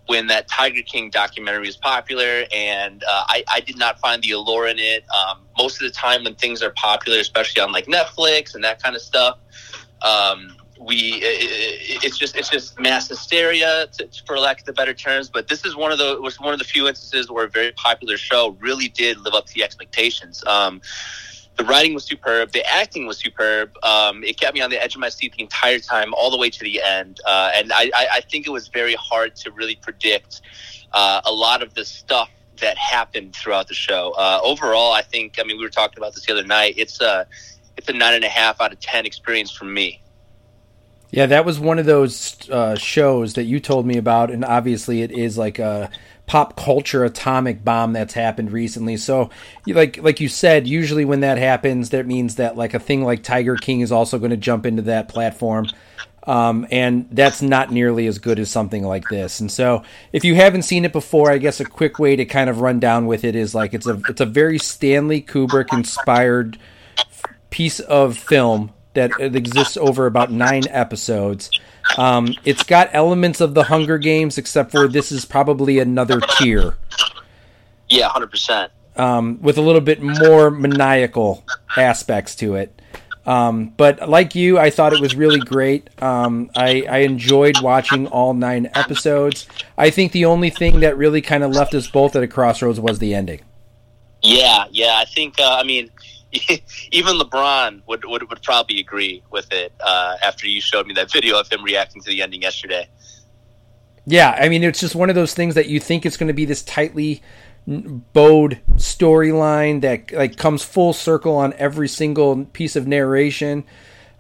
when 0.07 0.27
that 0.27 0.49
Tiger 0.49 0.83
King 0.83 1.11
documentary 1.11 1.67
was 1.67 1.77
popular, 1.77 2.45
and 2.53 3.03
uh, 3.05 3.25
I, 3.29 3.45
I 3.53 3.61
did 3.61 3.79
not 3.79 3.99
find 4.01 4.23
the 4.23 4.33
allure 4.33 4.67
in 4.69 4.79
it. 4.79 5.05
Um, 5.11 5.41
most 5.57 5.81
of 5.81 5.89
the 5.89 5.95
time, 5.95 6.25
when 6.25 6.35
things 6.35 6.63
are 6.63 6.71
popular, 6.71 7.19
especially 7.19 7.63
on 7.63 7.73
like 7.73 7.87
Netflix 7.87 8.55
and 8.55 8.63
that 8.65 8.83
kind 8.83 8.95
of 8.95 9.03
stuff, 9.03 9.39
um, 10.03 10.57
we 10.85 11.21
it, 11.23 12.05
it's 12.05 12.19
just 12.19 12.37
it's 12.37 12.49
just 12.49 12.79
mass 12.79 13.09
hysteria, 13.09 13.87
to, 13.99 14.09
for 14.27 14.39
lack 14.39 14.61
of 14.61 14.67
the 14.67 14.73
better 14.73 14.95
terms. 14.95 15.29
But 15.29 15.49
this 15.49 15.65
is 15.65 15.77
one 15.77 15.93
of 15.93 15.99
the 15.99 16.21
was 16.21 16.39
one 16.41 16.53
of 16.53 16.59
the 16.59 16.65
few 16.65 16.89
instances 16.89 17.31
where 17.31 17.45
a 17.45 17.49
very 17.49 17.73
popular 17.73 18.17
show 18.17 18.57
really 18.61 18.89
did 18.89 19.19
live 19.21 19.35
up 19.35 19.47
to 19.47 19.55
the 19.55 19.65
expectations. 19.65 20.45
Um, 20.47 20.81
the 21.57 21.65
writing 21.65 21.95
was 21.95 22.05
superb. 22.05 22.53
The 22.53 22.65
acting 22.67 23.07
was 23.07 23.19
superb. 23.19 23.77
Um, 23.85 24.25
it 24.25 24.39
kept 24.39 24.55
me 24.55 24.61
on 24.61 24.71
the 24.71 24.83
edge 24.83 24.95
of 24.97 25.01
my 25.01 25.09
seat 25.09 25.35
the 25.37 25.43
entire 25.43 25.79
time, 25.79 26.13
all 26.15 26.31
the 26.31 26.37
way 26.39 26.51
to 26.51 26.61
the 26.61 26.83
end. 26.83 27.21
Uh, 27.25 27.53
and 27.55 27.73
I, 27.73 27.91
I, 27.95 28.07
I 28.15 28.21
think 28.23 28.47
it 28.47 28.51
was 28.51 28.67
very 28.69 28.95
hard 28.95 29.37
to 29.37 29.53
really 29.53 29.77
predict 29.77 30.41
uh, 30.93 31.21
a 31.25 31.33
lot 31.33 31.63
of 31.63 31.75
the 31.75 31.85
stuff 31.85 32.29
that 32.61 32.77
happened 32.77 33.35
throughout 33.37 33.69
the 33.69 33.75
show. 33.75 34.15
Uh, 34.17 34.41
overall, 34.43 34.93
I 34.93 35.03
think. 35.03 35.39
I 35.39 35.45
mean, 35.45 35.57
we 35.57 35.65
were 35.65 35.71
talking 35.71 35.99
about 35.99 36.15
this 36.15 36.27
the 36.27 36.33
other 36.33 36.45
night. 36.45 36.75
It's 36.77 37.01
a 37.01 37.27
it's 37.77 37.89
a 37.89 37.93
nine 37.93 38.15
and 38.15 38.25
a 38.25 38.29
half 38.29 38.61
out 38.61 38.73
of 38.73 38.81
ten 38.81 39.07
experience 39.07 39.51
for 39.51 39.65
me. 39.65 40.01
Yeah, 41.15 41.27
that 41.27 41.45
was 41.45 41.61
one 41.61 41.79
of 41.79 41.87
those 41.87 42.37
uh, 42.51 42.75
shows 42.75 43.35
that 43.35 43.45
you 43.45 43.61
told 43.61 43.87
me 43.87 43.99
about, 43.99 44.33
and 44.33 44.45
obviously 44.45 45.03
it 45.03 45.13
is 45.13 45.39
like 45.39 45.61
a 45.61 45.89
pop 46.27 46.57
culture 46.57 47.05
atomic 47.05 47.65
bomb 47.65 47.93
that's 47.93 48.15
happened 48.15 48.51
recently. 48.51 48.97
So, 48.97 49.31
like 49.65 49.97
like 49.99 50.19
you 50.19 50.29
said, 50.29 50.67
usually 50.67 51.05
when 51.05 51.21
that 51.21 51.39
happens, 51.39 51.91
that 51.91 52.09
means 52.09 52.35
that 52.35 52.57
like 52.57 52.75
a 52.75 52.81
thing 52.81 53.05
like 53.05 53.23
Tiger 53.23 53.55
King 53.55 53.81
is 53.81 53.93
also 53.93 54.19
going 54.19 54.33
to 54.33 54.37
jump 54.37 54.67
into 54.67 54.83
that 54.83 55.07
platform. 55.07 55.69
Um, 56.27 56.67
and 56.73 57.07
that's 57.13 57.41
not 57.41 57.71
nearly 57.71 58.09
as 58.09 58.19
good 58.19 58.41
as 58.41 58.51
something 58.51 58.83
like 58.83 59.05
this. 59.09 59.39
And 59.39 59.53
so, 59.53 59.85
if 60.13 60.25
you 60.25 60.35
haven't 60.35 60.63
seen 60.63 60.85
it 60.85 60.93
before, 60.93 61.31
I 61.31 61.39
guess 61.39 61.61
a 61.61 61.65
quick 61.65 62.01
way 62.01 62.17
to 62.17 62.25
kind 62.25 62.51
of 62.51 62.61
run 62.61 62.81
down 62.81 63.07
with 63.07 63.23
it 63.23 63.37
is 63.37 63.55
like 63.55 63.73
it's 63.73 63.87
a 63.87 64.01
it's 64.09 64.21
a 64.21 64.27
very 64.27 64.59
Stanley 64.59 65.23
Kubrick 65.23 65.73
inspired 65.73 66.59
piece 67.51 67.79
of 67.79 68.19
film 68.19 68.73
that 68.95 69.13
it 69.21 69.37
exists 69.37 69.77
over 69.77 70.07
about 70.07 70.31
nine 70.33 70.63
episodes. 70.69 71.51
Um, 71.99 72.35
it's 72.45 72.63
got 72.63 72.91
elements 72.93 73.41
of 73.41 73.55
the 73.55 73.65
Hunger 73.65 73.99
Games, 73.99 74.39
except 74.39 74.71
for 74.71 74.89
this 74.89 75.13
is 75.13 75.25
probably 75.25 75.79
another 75.79 76.21
tier 76.39 76.77
Yeah, 77.89 78.09
hundred 78.09 78.31
percent. 78.31 78.73
um, 78.97 79.39
with 79.43 79.59
a 79.59 79.61
little 79.63 79.81
bit 79.83 80.01
more 80.03 80.51
maniacal 80.51 81.45
aspects 81.77 82.35
to 82.37 82.55
it. 82.57 82.81
Um, 83.27 83.73
but 83.77 84.07
like 84.09 84.35
you, 84.35 84.59
I 84.59 84.69
thought 84.71 84.93
it 84.93 85.01
was 85.01 85.15
really 85.15 85.41
great. 85.41 85.89
Um, 86.03 86.51
I, 86.55 86.83
I 86.89 86.99
enjoyed 86.99 87.61
watching 87.63 88.07
all 88.09 88.35
nine 88.35 88.71
episodes. 88.75 89.47
I 89.79 89.89
think 89.91 90.13
the 90.13 90.27
only 90.27 90.51
thing 90.51 90.81
that 90.81 90.99
really 90.99 91.23
kind 91.23 91.43
of 91.43 91.51
left 91.53 91.75
us 91.75 91.87
both 91.89 92.17
at 92.17 92.23
a 92.23 92.29
crossroads 92.29 92.79
was 92.79 92.99
the 92.99 93.15
ending. 93.15 93.41
Yeah, 94.23 94.67
yeah. 94.71 94.97
I 94.97 95.05
think. 95.07 95.39
Uh, 95.41 95.55
I 95.59 95.63
mean, 95.65 95.91
even 96.93 97.19
LeBron 97.19 97.83
would, 97.87 98.05
would 98.05 98.29
would 98.29 98.43
probably 98.43 98.81
agree 98.81 99.23
with 99.31 99.53
it 99.53 99.73
uh, 99.81 100.17
after 100.23 100.47
you 100.47 100.61
showed 100.61 100.87
me 100.87 100.95
that 100.95 101.11
video 101.11 101.39
of 101.39 101.49
him 101.49 101.63
reacting 101.63 102.03
to 102.03 102.09
the 102.09 102.23
ending 102.23 102.43
yesterday. 102.43 102.89
Yeah, 104.07 104.37
I 104.39 104.49
mean, 104.49 104.63
it's 104.63 104.81
just 104.81 104.95
one 104.95 105.09
of 105.09 105.15
those 105.15 105.33
things 105.35 105.55
that 105.55 105.69
you 105.69 105.81
think 105.81 106.05
it's 106.05 106.17
going 106.17 106.29
to 106.29 106.35
be 106.35 106.45
this 106.45 106.63
tightly 106.63 107.23
bowed 107.67 108.61
storyline 108.75 109.81
that 109.81 110.13
like 110.13 110.37
comes 110.37 110.63
full 110.63 110.93
circle 110.93 111.35
on 111.37 111.55
every 111.55 111.89
single 111.89 112.45
piece 112.47 112.77
of 112.77 112.87
narration, 112.87 113.65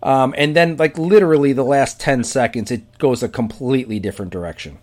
um, 0.02 0.35
and 0.38 0.56
then 0.56 0.76
like 0.78 0.97
literally 0.97 1.52
the 1.52 1.64
last 1.64 2.00
ten 2.00 2.25
seconds, 2.25 2.71
it 2.71 2.99
goes 2.99 3.23
a 3.23 3.28
completely 3.28 3.99
different 4.00 4.33
direction. 4.33 4.78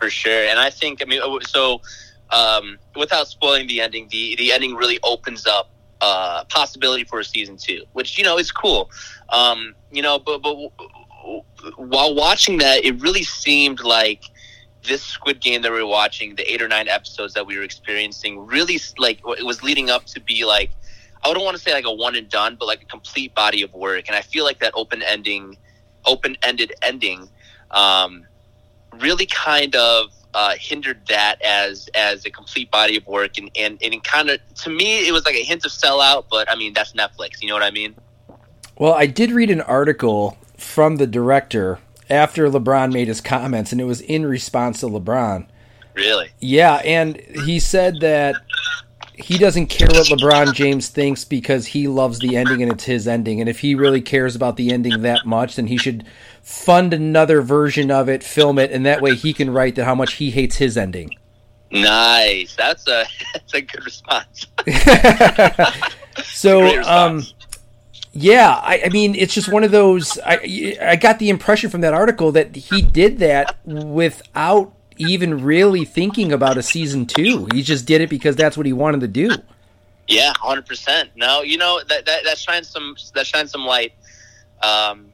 for 0.00 0.10
sure. 0.10 0.44
And 0.46 0.58
I 0.58 0.70
think, 0.70 1.02
I 1.02 1.04
mean, 1.04 1.20
uh, 1.22 1.38
so 1.46 1.82
um, 2.30 2.78
without 2.96 3.28
spoiling 3.28 3.68
the 3.68 3.80
ending, 3.80 4.08
the 4.10 4.34
the 4.36 4.52
ending 4.52 4.74
really 4.74 4.98
opens 5.02 5.46
up 5.46 5.70
uh, 6.00 6.44
possibility 6.44 7.04
for 7.04 7.20
a 7.20 7.24
season 7.24 7.56
two, 7.56 7.84
which 7.92 8.18
you 8.18 8.24
know 8.24 8.38
is 8.38 8.50
cool. 8.50 8.90
Um, 9.28 9.74
you 9.90 10.02
know, 10.02 10.18
but 10.18 10.38
but 10.42 10.56
while 11.76 12.14
watching 12.14 12.58
that, 12.58 12.84
it 12.84 13.00
really 13.00 13.22
seemed 13.22 13.80
like 13.80 14.24
this 14.86 15.02
Squid 15.02 15.40
Game 15.40 15.62
that 15.62 15.70
we 15.70 15.78
were 15.78 15.86
watching, 15.86 16.34
the 16.34 16.50
eight 16.50 16.62
or 16.62 16.68
nine 16.68 16.88
episodes 16.88 17.34
that 17.34 17.46
we 17.46 17.56
were 17.56 17.64
experiencing, 17.64 18.46
really 18.46 18.80
like 18.98 19.20
it 19.38 19.44
was 19.44 19.62
leading 19.62 19.90
up 19.90 20.06
to 20.06 20.20
be 20.20 20.44
like. 20.44 20.70
I 21.22 21.34
don't 21.34 21.44
want 21.44 21.54
to 21.54 21.62
say 21.62 21.74
like 21.74 21.84
a 21.84 21.92
one 21.92 22.16
and 22.16 22.30
done, 22.30 22.56
but 22.58 22.64
like 22.64 22.80
a 22.80 22.86
complete 22.86 23.34
body 23.34 23.62
of 23.62 23.74
work. 23.74 24.08
And 24.08 24.16
I 24.16 24.22
feel 24.22 24.42
like 24.42 24.58
that 24.60 24.72
open 24.74 25.02
ending, 25.02 25.58
open 26.06 26.34
ended 26.42 26.72
ending, 26.80 27.28
um, 27.72 28.24
really 28.98 29.26
kind 29.26 29.76
of 29.76 30.14
uh, 30.34 30.54
hindered 30.58 31.00
that 31.08 31.40
as 31.42 31.88
as 31.94 32.24
a 32.24 32.30
complete 32.30 32.70
body 32.70 32.96
of 32.96 33.06
work 33.06 33.38
and 33.38 33.50
and, 33.56 33.78
and 33.82 34.02
kind 34.04 34.30
of 34.30 34.38
to 34.54 34.70
me 34.70 35.06
it 35.06 35.12
was 35.12 35.24
like 35.24 35.34
a 35.34 35.42
hint 35.42 35.64
of 35.64 35.70
sellout 35.70 36.24
but 36.30 36.50
i 36.50 36.54
mean 36.54 36.72
that's 36.72 36.92
netflix 36.92 37.40
you 37.42 37.48
know 37.48 37.54
what 37.54 37.62
i 37.62 37.70
mean 37.70 37.94
Well, 38.78 38.94
I 38.94 39.06
did 39.06 39.30
read 39.30 39.50
an 39.50 39.60
article 39.60 40.38
from 40.56 40.96
the 40.96 41.06
director 41.06 41.78
after 42.08 42.48
LeBron 42.48 42.92
made 42.92 43.08
his 43.08 43.20
comments, 43.20 43.72
and 43.72 43.80
it 43.80 43.84
was 43.84 44.00
in 44.00 44.26
response 44.26 44.80
to 44.80 44.86
LeBron. 44.86 45.46
really 45.94 46.30
Yeah, 46.40 46.76
and 46.76 47.16
he 47.16 47.60
said 47.60 48.00
that 48.00 48.36
he 49.14 49.36
doesn't 49.38 49.66
care 49.66 49.88
what 49.88 50.06
LeBron 50.06 50.54
James 50.54 50.88
thinks 50.88 51.24
because 51.24 51.66
he 51.66 51.88
loves 51.88 52.18
the 52.20 52.36
ending 52.36 52.62
and 52.62 52.72
it's 52.72 52.84
his 52.84 53.06
ending. 53.06 53.40
And 53.40 53.48
if 53.48 53.60
he 53.60 53.74
really 53.74 54.00
cares 54.00 54.34
about 54.34 54.56
the 54.56 54.72
ending 54.72 55.02
that 55.02 55.26
much, 55.26 55.56
then 55.56 55.66
he 55.66 55.76
should 55.76 56.04
fund 56.50 56.92
another 56.92 57.40
version 57.40 57.90
of 57.90 58.08
it, 58.08 58.24
film 58.24 58.58
it, 58.58 58.72
and 58.72 58.84
that 58.84 59.00
way 59.00 59.14
he 59.14 59.32
can 59.32 59.50
write 59.50 59.76
that 59.76 59.84
how 59.84 59.94
much 59.94 60.14
he 60.14 60.30
hates 60.30 60.56
his 60.56 60.76
ending. 60.76 61.16
Nice. 61.70 62.56
That's 62.56 62.86
a 62.88 63.06
that's 63.32 63.54
a 63.54 63.62
good 63.62 63.84
response. 63.84 64.46
so, 66.24 66.60
Great 66.60 66.84
um, 66.84 67.24
yeah, 68.12 68.54
I, 68.54 68.82
I 68.86 68.88
mean, 68.88 69.14
it's 69.14 69.32
just 69.32 69.50
one 69.50 69.62
of 69.62 69.70
those. 69.70 70.18
I 70.18 70.76
I 70.82 70.96
got 70.96 71.20
the 71.20 71.30
impression 71.30 71.70
from 71.70 71.82
that 71.82 71.94
article 71.94 72.32
that 72.32 72.56
he 72.56 72.82
did 72.82 73.18
that 73.18 73.56
without 73.64 74.74
even 74.98 75.42
really 75.44 75.84
thinking 75.84 76.32
about 76.32 76.58
a 76.58 76.62
season 76.62 77.06
two. 77.06 77.46
He 77.54 77.62
just 77.62 77.86
did 77.86 78.00
it 78.00 78.10
because 78.10 78.34
that's 78.34 78.56
what 78.56 78.66
he 78.66 78.72
wanted 78.72 79.00
to 79.02 79.08
do. 79.08 79.30
Yeah, 80.08 80.32
hundred 80.36 80.66
percent. 80.66 81.10
No, 81.14 81.42
you 81.42 81.56
know 81.56 81.80
that, 81.88 82.04
that 82.06 82.24
that 82.24 82.38
shines 82.38 82.68
some 82.68 82.96
that 83.14 83.28
shines 83.28 83.52
some 83.52 83.64
light. 83.64 83.92
Um, 84.60 85.09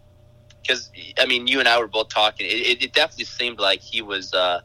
because 0.66 0.90
I 1.18 1.26
mean, 1.26 1.46
you 1.46 1.60
and 1.60 1.68
I 1.68 1.78
were 1.78 1.86
both 1.86 2.08
talking. 2.08 2.46
It, 2.46 2.50
it, 2.54 2.82
it 2.84 2.92
definitely 2.92 3.24
seemed 3.26 3.58
like 3.58 3.80
he 3.80 4.02
was 4.02 4.32
uh, 4.34 4.60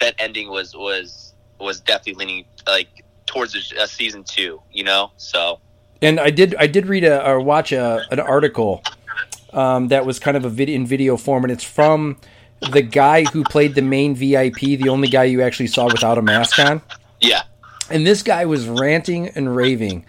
that 0.00 0.14
ending 0.18 0.50
was 0.50 0.74
was 0.74 1.34
was 1.58 1.80
definitely 1.80 2.24
leaning 2.24 2.44
like 2.66 2.88
towards 3.26 3.54
a, 3.54 3.82
a 3.82 3.86
season 3.86 4.24
two. 4.24 4.60
You 4.72 4.84
know, 4.84 5.12
so 5.16 5.60
And 6.02 6.18
I 6.18 6.30
did 6.30 6.54
I 6.56 6.66
did 6.66 6.86
read 6.86 7.04
a 7.04 7.26
or 7.26 7.40
watch 7.40 7.72
a 7.72 8.06
an 8.10 8.20
article 8.20 8.82
um, 9.52 9.88
that 9.88 10.04
was 10.04 10.18
kind 10.18 10.36
of 10.36 10.44
a 10.44 10.50
vid- 10.50 10.68
in 10.68 10.86
video 10.86 11.16
form, 11.16 11.44
and 11.44 11.52
it's 11.52 11.64
from 11.64 12.18
the 12.60 12.82
guy 12.82 13.24
who 13.24 13.44
played 13.44 13.74
the 13.74 13.82
main 13.82 14.14
VIP, 14.14 14.60
the 14.60 14.88
only 14.88 15.08
guy 15.08 15.24
you 15.24 15.42
actually 15.42 15.66
saw 15.66 15.88
without 15.88 16.18
a 16.18 16.22
mask 16.22 16.58
on. 16.58 16.82
yeah, 17.20 17.42
And 17.90 18.06
this 18.06 18.22
guy 18.22 18.46
was 18.46 18.66
ranting 18.66 19.28
and 19.28 19.54
raving 19.54 20.06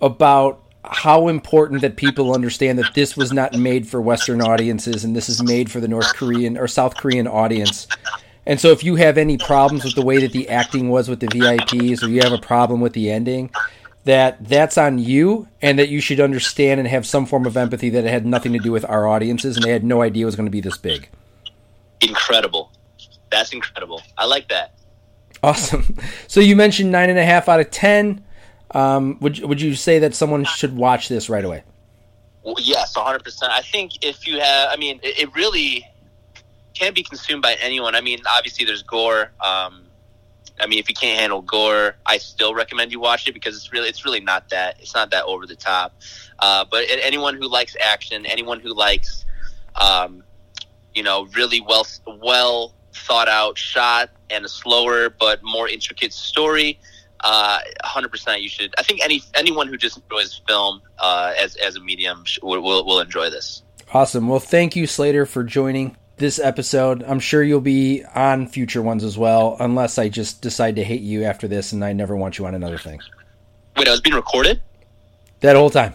about 0.00 0.62
how 0.88 1.28
important 1.28 1.80
that 1.80 1.96
people 1.96 2.34
understand 2.34 2.78
that 2.78 2.94
this 2.94 3.16
was 3.16 3.32
not 3.32 3.54
made 3.54 3.88
for 3.88 4.00
Western 4.00 4.40
audiences 4.40 5.04
and 5.04 5.16
this 5.16 5.28
is 5.28 5.42
made 5.42 5.70
for 5.70 5.80
the 5.80 5.88
North 5.88 6.14
Korean 6.14 6.56
or 6.56 6.68
South 6.68 6.96
Korean 6.96 7.26
audience. 7.26 7.86
And 8.46 8.60
so 8.60 8.70
if 8.70 8.84
you 8.84 8.94
have 8.96 9.18
any 9.18 9.38
problems 9.38 9.84
with 9.84 9.94
the 9.94 10.04
way 10.04 10.18
that 10.18 10.32
the 10.32 10.48
acting 10.48 10.88
was 10.88 11.08
with 11.08 11.20
the 11.20 11.26
VIPs 11.26 12.02
or 12.02 12.08
you 12.08 12.20
have 12.22 12.32
a 12.32 12.38
problem 12.38 12.80
with 12.80 12.92
the 12.92 13.10
ending, 13.10 13.50
that 14.04 14.48
that's 14.48 14.78
on 14.78 14.98
you 14.98 15.48
and 15.60 15.78
that 15.80 15.88
you 15.88 16.00
should 16.00 16.20
understand 16.20 16.78
and 16.78 16.88
have 16.88 17.04
some 17.04 17.26
form 17.26 17.44
of 17.44 17.56
empathy 17.56 17.90
that 17.90 18.04
it 18.04 18.10
had 18.10 18.24
nothing 18.24 18.52
to 18.52 18.60
do 18.60 18.70
with 18.70 18.84
our 18.84 19.08
audiences 19.08 19.56
and 19.56 19.64
they 19.64 19.70
had 19.70 19.82
no 19.82 20.00
idea 20.00 20.22
it 20.22 20.26
was 20.26 20.36
going 20.36 20.46
to 20.46 20.50
be 20.50 20.60
this 20.60 20.78
big. 20.78 21.08
incredible. 22.00 22.70
That's 23.30 23.52
incredible. 23.52 24.02
I 24.16 24.26
like 24.26 24.48
that. 24.48 24.74
Awesome. 25.42 25.96
So 26.28 26.40
you 26.40 26.56
mentioned 26.56 26.92
nine 26.92 27.10
and 27.10 27.18
a 27.18 27.24
half 27.24 27.48
out 27.48 27.60
of 27.60 27.70
ten. 27.70 28.24
Um, 28.72 29.18
would 29.20 29.38
would 29.40 29.60
you 29.60 29.74
say 29.74 29.98
that 30.00 30.14
someone 30.14 30.44
should 30.44 30.76
watch 30.76 31.08
this 31.08 31.28
right 31.28 31.44
away? 31.44 31.62
Yes, 32.58 32.94
100%. 32.96 33.42
I 33.42 33.60
think 33.62 34.04
if 34.04 34.26
you 34.26 34.38
have, 34.38 34.70
I 34.70 34.76
mean, 34.76 35.00
it, 35.02 35.18
it 35.18 35.34
really 35.34 35.84
can 36.74 36.94
be 36.94 37.02
consumed 37.02 37.42
by 37.42 37.56
anyone. 37.60 37.96
I 37.96 38.00
mean, 38.00 38.20
obviously 38.26 38.64
there's 38.64 38.82
gore. 38.82 39.32
Um, 39.40 39.86
I 40.60 40.66
mean, 40.66 40.78
if 40.78 40.88
you 40.88 40.94
can't 40.94 41.18
handle 41.18 41.42
gore, 41.42 41.96
I 42.06 42.18
still 42.18 42.54
recommend 42.54 42.92
you 42.92 43.00
watch 43.00 43.26
it 43.26 43.32
because 43.32 43.56
it's 43.56 43.72
really, 43.72 43.88
it's 43.88 44.04
really 44.04 44.20
not 44.20 44.48
that, 44.50 44.76
it's 44.80 44.94
not 44.94 45.10
that 45.10 45.24
over 45.24 45.46
the 45.46 45.56
top. 45.56 46.00
Uh, 46.38 46.64
but 46.70 46.84
anyone 46.88 47.34
who 47.34 47.48
likes 47.48 47.76
action, 47.80 48.24
anyone 48.26 48.60
who 48.60 48.72
likes, 48.72 49.24
um, 49.74 50.22
you 50.94 51.02
know, 51.02 51.26
really 51.34 51.60
well, 51.60 51.86
well 52.22 52.74
thought 52.94 53.28
out 53.28 53.58
shot 53.58 54.10
and 54.30 54.44
a 54.44 54.48
slower 54.48 55.10
but 55.10 55.42
more 55.42 55.68
intricate 55.68 56.12
story, 56.12 56.78
uh, 57.20 57.58
100% 57.84 58.40
you 58.42 58.48
should. 58.48 58.74
I 58.78 58.82
think 58.82 59.00
any 59.02 59.22
anyone 59.34 59.68
who 59.68 59.76
just 59.76 59.96
enjoys 59.98 60.40
film 60.48 60.82
uh, 60.98 61.32
as 61.38 61.56
as 61.56 61.76
a 61.76 61.80
medium 61.80 62.24
will, 62.42 62.60
will 62.62 62.84
will 62.84 63.00
enjoy 63.00 63.30
this. 63.30 63.62
Awesome. 63.92 64.28
Well, 64.28 64.40
thank 64.40 64.74
you, 64.76 64.86
Slater, 64.86 65.26
for 65.26 65.44
joining 65.44 65.96
this 66.16 66.38
episode. 66.38 67.02
I'm 67.04 67.20
sure 67.20 67.42
you'll 67.42 67.60
be 67.60 68.04
on 68.14 68.46
future 68.48 68.82
ones 68.82 69.04
as 69.04 69.16
well, 69.16 69.56
unless 69.60 69.98
I 69.98 70.08
just 70.08 70.42
decide 70.42 70.76
to 70.76 70.84
hate 70.84 71.02
you 71.02 71.24
after 71.24 71.46
this 71.46 71.72
and 71.72 71.84
I 71.84 71.92
never 71.92 72.16
want 72.16 72.38
you 72.38 72.46
on 72.46 72.54
another 72.54 72.78
thing. 72.78 73.00
Wait, 73.76 73.86
I 73.86 73.90
was 73.90 74.00
being 74.00 74.16
recorded. 74.16 74.60
That 75.40 75.56
whole 75.56 75.70
time. 75.70 75.94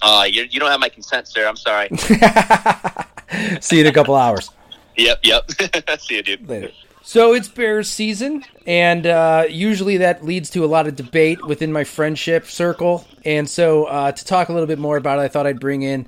Uh, 0.00 0.24
you 0.30 0.44
you 0.44 0.60
don't 0.60 0.70
have 0.70 0.80
my 0.80 0.88
consent, 0.88 1.26
sir. 1.26 1.46
I'm 1.46 1.56
sorry. 1.56 1.88
See 3.60 3.76
you 3.76 3.82
in 3.82 3.86
a 3.88 3.92
couple 3.92 4.14
hours. 4.14 4.50
yep, 4.96 5.18
yep. 5.22 5.50
See 6.00 6.16
you, 6.16 6.22
dude. 6.22 6.48
later. 6.48 6.70
So 7.08 7.32
it's 7.32 7.48
Bears 7.48 7.88
season, 7.88 8.44
and 8.66 9.06
uh, 9.06 9.46
usually 9.48 9.96
that 9.96 10.22
leads 10.26 10.50
to 10.50 10.62
a 10.62 10.66
lot 10.66 10.86
of 10.86 10.94
debate 10.94 11.42
within 11.42 11.72
my 11.72 11.84
friendship 11.84 12.44
circle. 12.44 13.06
And 13.24 13.48
so 13.48 13.86
uh, 13.86 14.12
to 14.12 14.24
talk 14.26 14.50
a 14.50 14.52
little 14.52 14.66
bit 14.66 14.78
more 14.78 14.98
about 14.98 15.18
it, 15.18 15.22
I 15.22 15.28
thought 15.28 15.46
I'd 15.46 15.58
bring 15.58 15.80
in 15.80 16.06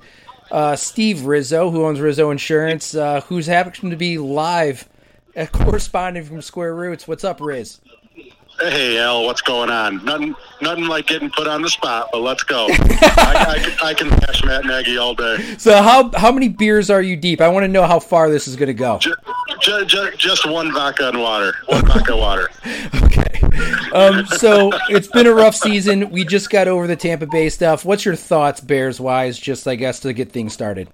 uh, 0.51 0.75
Steve 0.75 1.25
Rizzo, 1.25 1.71
who 1.71 1.87
owns 1.87 1.99
Rizzo 1.99 2.29
Insurance, 2.29 2.93
uh, 2.93 3.21
who's 3.21 3.47
happened 3.47 3.89
to 3.89 3.97
be 3.97 4.19
live, 4.19 4.87
uh, 5.35 5.47
corresponding 5.47 6.23
from 6.23 6.39
Square 6.39 6.75
Roots. 6.75 7.07
What's 7.07 7.23
up, 7.23 7.41
Riz? 7.41 7.81
Hey 8.61 8.99
Al, 8.99 9.25
what's 9.25 9.41
going 9.41 9.71
on? 9.71 10.05
Nothing, 10.05 10.35
nothing 10.61 10.85
like 10.85 11.07
getting 11.07 11.31
put 11.31 11.47
on 11.47 11.63
the 11.63 11.69
spot, 11.69 12.09
but 12.11 12.19
let's 12.21 12.43
go. 12.43 12.67
I, 12.71 13.45
I, 13.49 13.59
can, 13.59 13.77
I 13.83 13.93
can 13.95 14.09
bash 14.09 14.43
Matt 14.45 14.65
Nagy 14.65 14.97
all 14.97 15.15
day. 15.15 15.55
So 15.57 15.81
how 15.81 16.11
how 16.15 16.31
many 16.31 16.47
beers 16.47 16.91
are 16.91 17.01
you 17.01 17.17
deep? 17.17 17.41
I 17.41 17.47
want 17.47 17.63
to 17.63 17.67
know 17.67 17.83
how 17.83 17.99
far 17.99 18.29
this 18.29 18.47
is 18.47 18.55
going 18.55 18.67
to 18.67 18.75
go. 18.75 18.99
Just, 18.99 19.87
just, 19.87 20.17
just 20.17 20.49
one 20.49 20.71
vodka 20.71 21.09
and 21.09 21.19
water. 21.19 21.55
One 21.67 21.85
vodka 21.87 22.11
and 22.11 22.21
water. 22.21 22.49
Okay. 23.03 23.41
Um, 23.91 24.25
so 24.25 24.71
it's 24.89 25.07
been 25.07 25.27
a 25.27 25.33
rough 25.33 25.55
season. 25.55 26.11
We 26.11 26.23
just 26.23 26.49
got 26.49 26.69
over 26.69 26.87
the 26.87 26.95
Tampa 26.95 27.27
Bay 27.27 27.49
stuff. 27.49 27.83
What's 27.83 28.05
your 28.05 28.15
thoughts, 28.15 28.61
Bears 28.61 29.01
wise? 29.01 29.37
Just 29.37 29.67
I 29.67 29.75
guess 29.75 29.99
to 30.01 30.13
get 30.13 30.31
things 30.31 30.53
started. 30.53 30.87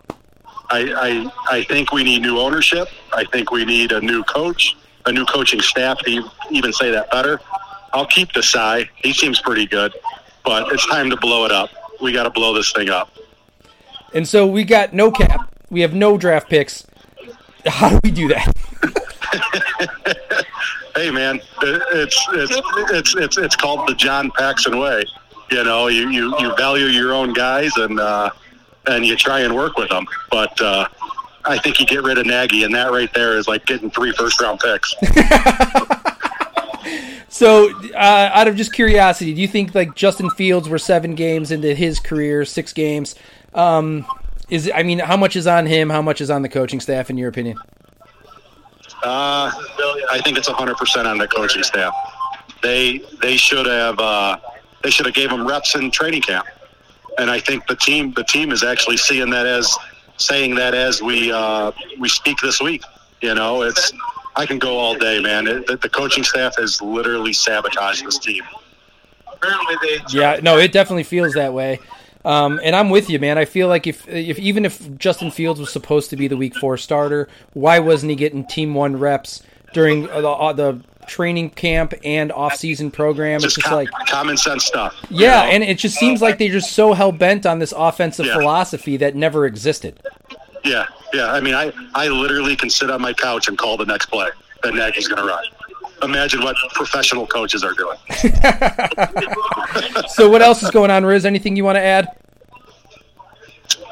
I, 0.72 1.30
I, 1.50 1.58
I 1.58 1.64
think 1.66 1.92
we 1.92 2.04
need 2.04 2.24
new 2.24 2.40
ownership. 2.40 2.88
I 3.14 3.26
think 3.26 3.52
we 3.52 3.66
need 3.66 3.92
a 3.92 4.02
new 4.02 4.24
coach, 4.24 4.76
a 5.06 5.12
new 5.12 5.26
coaching 5.26 5.62
staff 5.62 6.00
to 6.00 6.28
even 6.50 6.74
say 6.74 6.90
that 6.90 7.12
better. 7.12 7.40
I'll 7.94 8.06
keep 8.06 8.34
the 8.34 8.42
Desai. 8.42 8.90
He 8.96 9.14
seems 9.14 9.40
pretty 9.42 9.66
good, 9.66 9.94
but 10.44 10.72
it's 10.72 10.86
time 10.88 11.10
to 11.10 11.18
blow 11.18 11.46
it 11.46 11.52
up. 11.52 11.70
We 12.02 12.12
got 12.12 12.24
to 12.24 12.30
blow 12.30 12.54
this 12.54 12.72
thing 12.72 12.90
up. 12.90 13.12
And 14.14 14.28
so 14.28 14.48
we 14.48 14.64
got 14.64 14.94
no 14.94 15.12
cap. 15.12 15.54
We 15.70 15.82
have 15.82 15.94
no 15.94 16.18
draft 16.18 16.50
picks. 16.50 16.86
How 17.66 17.90
do 17.90 18.00
we 18.04 18.12
do 18.12 18.30
that? 18.30 18.54
hey 20.96 21.12
man, 21.12 21.40
it's 21.62 22.28
it's 22.32 22.62
it's 22.92 23.16
it's 23.16 23.38
it's 23.38 23.56
called 23.56 23.88
the 23.88 23.94
John 23.96 24.32
Paxson 24.32 24.80
way. 24.80 25.04
You 25.52 25.64
know, 25.64 25.88
you 25.88 26.10
you, 26.10 26.34
you 26.40 26.56
value 26.56 26.86
your 26.86 27.14
own 27.14 27.34
guys 27.34 27.76
and 27.78 28.00
uh, 28.00 28.30
and 28.88 29.06
you 29.06 29.16
try 29.16 29.42
and 29.42 29.56
work 29.56 29.78
with 29.78 29.90
them. 29.90 30.06
But 30.32 30.60
uh, 30.62 30.88
I 31.46 31.58
think 31.60 31.80
you 31.80 31.86
get 31.86 32.04
rid 32.04 32.18
of 32.18 32.26
Nagy, 32.26 32.64
and 32.64 32.74
that 32.76 32.92
right 32.92 33.14
there 33.14 33.38
is 33.38 33.48
like 33.48 33.66
getting 33.66 33.92
three 33.92 34.12
first 34.14 34.42
round 34.42 34.60
picks. 34.60 34.94
So, 37.30 37.78
uh, 37.94 38.30
out 38.34 38.48
of 38.48 38.56
just 38.56 38.74
curiosity, 38.74 39.34
do 39.34 39.42
you 39.42 39.48
think 39.48 39.76
like 39.76 39.96
Justin 39.96 40.30
Fields 40.32 40.70
were 40.70 40.80
seven 40.80 41.14
games 41.16 41.52
into 41.52 41.74
his 41.76 42.00
career, 42.00 42.46
six 42.46 42.74
games? 42.74 43.16
Um, 43.54 44.06
is 44.50 44.72
I 44.74 44.84
mean, 44.84 45.00
how 45.00 45.18
much 45.18 45.36
is 45.36 45.48
on 45.48 45.66
him? 45.66 45.90
How 45.90 46.02
much 46.02 46.22
is 46.22 46.30
on 46.30 46.42
the 46.42 46.50
coaching 46.50 46.80
staff, 46.80 47.10
in 47.10 47.18
your 47.18 47.30
opinion? 47.30 47.58
Uh, 49.04 49.52
I 50.12 50.22
think 50.24 50.38
it's 50.38 50.48
hundred 50.48 50.78
percent 50.78 51.08
on 51.08 51.18
the 51.18 51.28
coaching 51.28 51.64
staff. 51.64 51.94
They 52.64 53.00
they 53.22 53.38
should 53.38 53.66
have 53.66 54.00
uh, 54.00 54.38
they 54.84 54.90
should 54.90 55.06
have 55.06 55.16
gave 55.16 55.30
him 55.30 55.46
reps 55.46 55.76
in 55.76 55.92
training 55.92 56.22
camp, 56.22 56.48
and 57.18 57.30
I 57.30 57.40
think 57.40 57.68
the 57.68 57.76
team 57.76 58.14
the 58.14 58.24
team 58.24 58.52
is 58.52 58.64
actually 58.64 58.98
seeing 58.98 59.30
that 59.32 59.46
as 59.46 59.78
saying 60.18 60.56
that 60.56 60.74
as 60.74 61.02
we 61.02 61.32
uh, 61.32 61.72
we 62.00 62.10
speak 62.10 62.38
this 62.40 62.62
week. 62.62 62.84
You 63.22 63.36
know, 63.36 63.64
it's 63.64 63.92
I 64.38 64.46
can 64.46 64.60
go 64.60 64.78
all 64.78 64.96
day, 64.96 65.20
man. 65.20 65.48
It, 65.48 65.68
the, 65.68 65.78
the 65.78 65.90
coaching 65.90 66.24
staff 66.24 66.56
has 66.58 66.82
literally 66.82 67.34
sabotaged 67.34 68.06
this 68.06 68.20
team. 68.20 68.44
Yeah, 70.10 70.40
no, 70.42 70.58
it 70.58 70.72
definitely 70.72 71.04
feels 71.04 71.34
that 71.34 71.54
way. 71.54 71.80
Um, 72.26 72.60
and 72.64 72.76
I'm 72.76 72.90
with 72.90 73.10
you, 73.10 73.20
man. 73.20 73.38
I 73.38 73.46
feel 73.46 73.68
like 73.68 73.88
if, 73.88 74.08
if 74.08 74.38
even 74.40 74.66
if 74.66 74.98
Justin 74.98 75.32
Fields 75.32 75.60
was 75.60 75.72
supposed 75.72 76.10
to 76.10 76.16
be 76.18 76.28
the 76.28 76.38
Week 76.38 76.56
Four 76.56 76.78
starter, 76.78 77.30
why 77.54 77.80
wasn't 77.80 78.10
he 78.10 78.16
getting 78.16 78.46
Team 78.46 78.74
One 78.74 78.98
reps 78.98 79.44
during 79.74 80.10
uh, 80.10 80.22
the, 80.22 80.30
uh, 80.30 80.54
the 80.54 80.82
training 81.08 81.52
camp 81.52 81.94
and 82.04 82.32
off-season 82.32 82.92
program? 82.92 83.36
It's 83.36 83.44
just 83.46 83.56
just 83.56 83.68
com- 83.68 83.76
like, 83.76 83.90
common 84.08 84.36
sense 84.36 84.66
stuff. 84.66 84.96
you 85.10 85.22
yeah, 85.22 85.44
know? 85.44 85.52
and 85.52 85.64
it 85.64 85.78
just 85.78 85.96
seems 85.96 86.22
like 86.22 86.38
they're 86.38 86.50
just 86.50 86.74
so 86.74 86.94
hell 86.94 87.12
bent 87.14 87.46
on 87.46 87.60
this 87.60 87.74
offensive 87.76 88.26
Yeah. 88.26 88.38
philosophy 88.38 88.98
that 88.98 89.16
never 89.16 89.46
existed. 89.46 90.02
Yeah, 90.68 90.86
yeah. 91.14 91.32
I 91.32 91.40
mean, 91.40 91.54
I, 91.54 91.72
I 91.96 92.08
literally 92.10 92.56
can 92.56 92.70
sit 92.70 92.92
on 92.92 93.02
my 93.02 93.14
couch 93.14 93.48
and 93.48 93.58
call 93.58 93.78
the 93.78 93.86
next 93.86 94.08
play 94.08 94.30
that 94.64 94.74
Nagy's 94.74 95.08
going 95.08 95.22
to 95.22 95.28
run. 95.28 95.44
Imagine 96.04 96.44
what 96.44 96.56
professional 96.74 97.26
coaches 97.26 97.64
are 97.64 97.74
doing. 97.74 97.98
So, 100.10 100.30
what 100.30 100.42
else 100.42 100.64
is 100.64 100.72
going 100.72 100.90
on, 100.90 101.06
Riz? 101.06 101.26
Anything 101.26 101.56
you 101.56 101.64
want 101.64 101.76
to 101.76 101.84
add? 101.84 102.08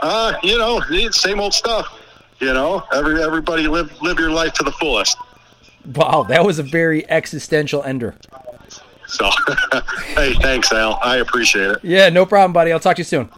Uh, 0.02 0.34
you 0.42 0.58
know, 0.58 0.80
same 1.12 1.40
old 1.40 1.54
stuff. 1.54 1.88
You 2.40 2.54
know, 2.54 2.84
every 2.92 3.22
everybody 3.22 3.68
live 3.68 3.92
live 4.02 4.18
your 4.18 4.32
life 4.32 4.54
to 4.54 4.64
the 4.64 4.72
fullest. 4.72 5.18
Wow, 5.94 6.24
that 6.24 6.44
was 6.44 6.58
a 6.58 6.64
very 6.64 7.08
existential 7.10 7.84
ender. 7.84 8.16
So, 9.08 9.30
hey, 10.16 10.34
thanks, 10.42 10.72
Al. 10.72 11.00
I 11.04 11.18
appreciate 11.18 11.72
it. 11.72 11.80
Yeah, 11.84 12.10
no 12.10 12.26
problem, 12.26 12.54
buddy. 12.54 12.72
I'll 12.72 12.80
talk 12.80 12.96
to 12.96 13.02
you 13.02 13.06
soon. 13.06 13.30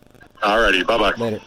Alrighty, 0.41 0.85
bye 0.85 0.97
bye. 0.97 1.11
Later. 1.17 1.41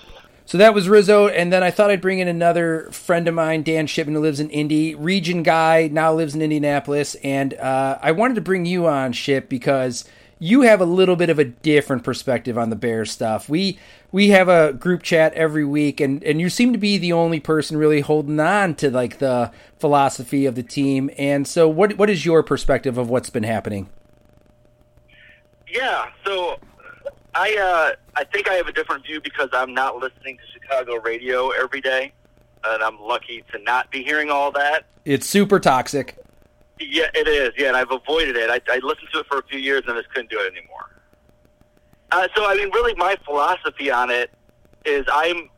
So 0.50 0.58
that 0.58 0.74
was 0.74 0.88
Rizzo, 0.88 1.28
and 1.28 1.52
then 1.52 1.62
I 1.62 1.70
thought 1.70 1.92
I'd 1.92 2.00
bring 2.00 2.18
in 2.18 2.26
another 2.26 2.88
friend 2.90 3.28
of 3.28 3.34
mine, 3.34 3.62
Dan 3.62 3.86
Shipman, 3.86 4.16
who 4.16 4.20
lives 4.20 4.40
in 4.40 4.50
Indy, 4.50 4.96
region 4.96 5.44
guy, 5.44 5.88
now 5.92 6.12
lives 6.12 6.34
in 6.34 6.42
Indianapolis, 6.42 7.14
and 7.22 7.54
uh, 7.54 8.00
I 8.02 8.10
wanted 8.10 8.34
to 8.34 8.40
bring 8.40 8.66
you 8.66 8.88
on, 8.88 9.12
Ship, 9.12 9.48
because 9.48 10.04
you 10.40 10.62
have 10.62 10.80
a 10.80 10.84
little 10.84 11.14
bit 11.14 11.30
of 11.30 11.38
a 11.38 11.44
different 11.44 12.02
perspective 12.02 12.58
on 12.58 12.68
the 12.68 12.74
Bears 12.74 13.12
stuff. 13.12 13.48
We 13.48 13.78
we 14.10 14.30
have 14.30 14.48
a 14.48 14.72
group 14.72 15.04
chat 15.04 15.32
every 15.34 15.64
week, 15.64 16.00
and 16.00 16.20
and 16.24 16.40
you 16.40 16.50
seem 16.50 16.72
to 16.72 16.80
be 16.80 16.98
the 16.98 17.12
only 17.12 17.38
person 17.38 17.76
really 17.76 18.00
holding 18.00 18.40
on 18.40 18.74
to 18.74 18.90
like 18.90 19.18
the 19.18 19.52
philosophy 19.78 20.46
of 20.46 20.56
the 20.56 20.64
team. 20.64 21.12
And 21.16 21.46
so, 21.46 21.68
what 21.68 21.96
what 21.96 22.10
is 22.10 22.26
your 22.26 22.42
perspective 22.42 22.98
of 22.98 23.08
what's 23.08 23.30
been 23.30 23.44
happening? 23.44 23.88
Yeah, 25.68 26.06
so 26.24 26.58
I 27.40 27.56
uh, 27.56 27.96
I 28.16 28.24
think 28.24 28.50
I 28.50 28.54
have 28.54 28.66
a 28.66 28.72
different 28.72 29.06
view 29.06 29.18
because 29.18 29.48
I'm 29.54 29.72
not 29.72 29.96
listening 29.96 30.36
to 30.36 30.42
Chicago 30.52 31.00
radio 31.00 31.48
every 31.52 31.80
day, 31.80 32.12
and 32.64 32.82
I'm 32.82 33.00
lucky 33.00 33.42
to 33.50 33.58
not 33.62 33.90
be 33.90 34.02
hearing 34.02 34.30
all 34.30 34.52
that. 34.52 34.84
It's 35.06 35.26
super 35.26 35.58
toxic. 35.58 36.18
Yeah, 36.78 37.06
it 37.14 37.26
is. 37.26 37.52
Yeah, 37.56 37.68
and 37.68 37.78
I've 37.78 37.92
avoided 37.92 38.36
it. 38.36 38.50
I, 38.50 38.60
I 38.70 38.80
listened 38.82 39.08
to 39.14 39.20
it 39.20 39.26
for 39.26 39.38
a 39.38 39.42
few 39.44 39.58
years 39.58 39.82
and 39.86 39.96
I 39.96 40.00
just 40.02 40.12
couldn't 40.12 40.30
do 40.30 40.38
it 40.38 40.52
anymore. 40.52 40.90
Uh, 42.12 42.28
so, 42.34 42.46
I 42.46 42.54
mean, 42.56 42.70
really, 42.72 42.94
my 42.96 43.16
philosophy 43.24 43.90
on 43.90 44.10
it 44.10 44.30
is 44.84 45.06
I'm 45.10 45.48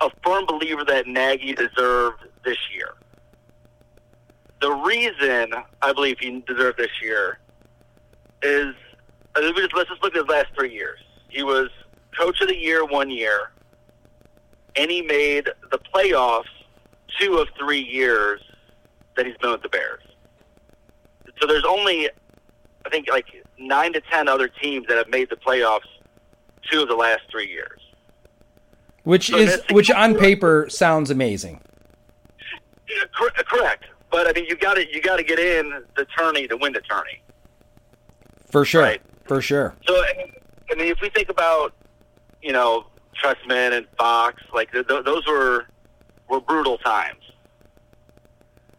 a 0.00 0.10
firm 0.22 0.44
believer 0.44 0.84
that 0.84 1.06
Nagy 1.06 1.54
deserved 1.54 2.24
this 2.44 2.58
year. 2.74 2.94
The 4.60 4.70
reason 4.70 5.52
I 5.80 5.92
believe 5.94 6.18
he 6.20 6.42
deserved 6.46 6.78
this 6.78 7.02
year 7.02 7.38
is 8.42 8.74
uh, 9.36 9.40
let's 9.74 9.88
just 9.88 10.02
look 10.02 10.14
at 10.14 10.22
his 10.22 10.28
last 10.28 10.46
three 10.54 10.72
years. 10.72 11.00
He 11.36 11.42
was 11.42 11.68
coach 12.18 12.40
of 12.40 12.48
the 12.48 12.56
year 12.56 12.86
one 12.86 13.10
year, 13.10 13.50
and 14.74 14.90
he 14.90 15.02
made 15.02 15.50
the 15.70 15.78
playoffs 15.94 16.48
two 17.20 17.36
of 17.36 17.48
three 17.58 17.82
years 17.82 18.40
that 19.16 19.26
he's 19.26 19.36
been 19.36 19.50
with 19.50 19.60
the 19.60 19.68
Bears. 19.68 20.02
So 21.38 21.46
there's 21.46 21.66
only, 21.68 22.08
I 22.86 22.88
think, 22.88 23.08
like 23.10 23.26
nine 23.58 23.92
to 23.92 24.00
ten 24.10 24.28
other 24.28 24.48
teams 24.48 24.86
that 24.88 24.96
have 24.96 25.10
made 25.10 25.28
the 25.28 25.36
playoffs 25.36 25.80
two 26.70 26.80
of 26.80 26.88
the 26.88 26.94
last 26.94 27.20
three 27.30 27.50
years. 27.50 27.82
Which 29.02 29.28
so 29.28 29.36
is 29.36 29.60
which 29.70 29.90
on 29.90 30.16
paper 30.16 30.68
sounds 30.70 31.10
amazing. 31.10 31.60
Correct, 33.12 33.84
but 34.10 34.26
I 34.26 34.32
mean 34.32 34.46
you 34.46 34.56
got 34.56 34.74
to 34.74 34.90
you 34.90 35.02
got 35.02 35.16
to 35.16 35.22
get 35.22 35.38
in 35.38 35.84
the 35.96 36.06
tourney 36.18 36.48
to 36.48 36.56
win 36.56 36.72
the 36.72 36.80
tourney. 36.80 37.20
For 38.50 38.64
sure, 38.64 38.82
right? 38.82 39.02
for 39.24 39.42
sure. 39.42 39.74
So 39.86 39.94
I 39.94 40.14
mean, 40.16 40.32
if 40.68 41.00
we 41.00 41.10
think 41.10 41.28
about 41.28 41.74
you 42.42 42.52
know 42.52 42.86
Trestman 43.22 43.76
and 43.76 43.86
Fox, 43.98 44.42
like 44.52 44.72
th- 44.72 44.86
those 44.86 45.26
were 45.26 45.66
were 46.28 46.40
brutal 46.40 46.78
times. 46.78 47.22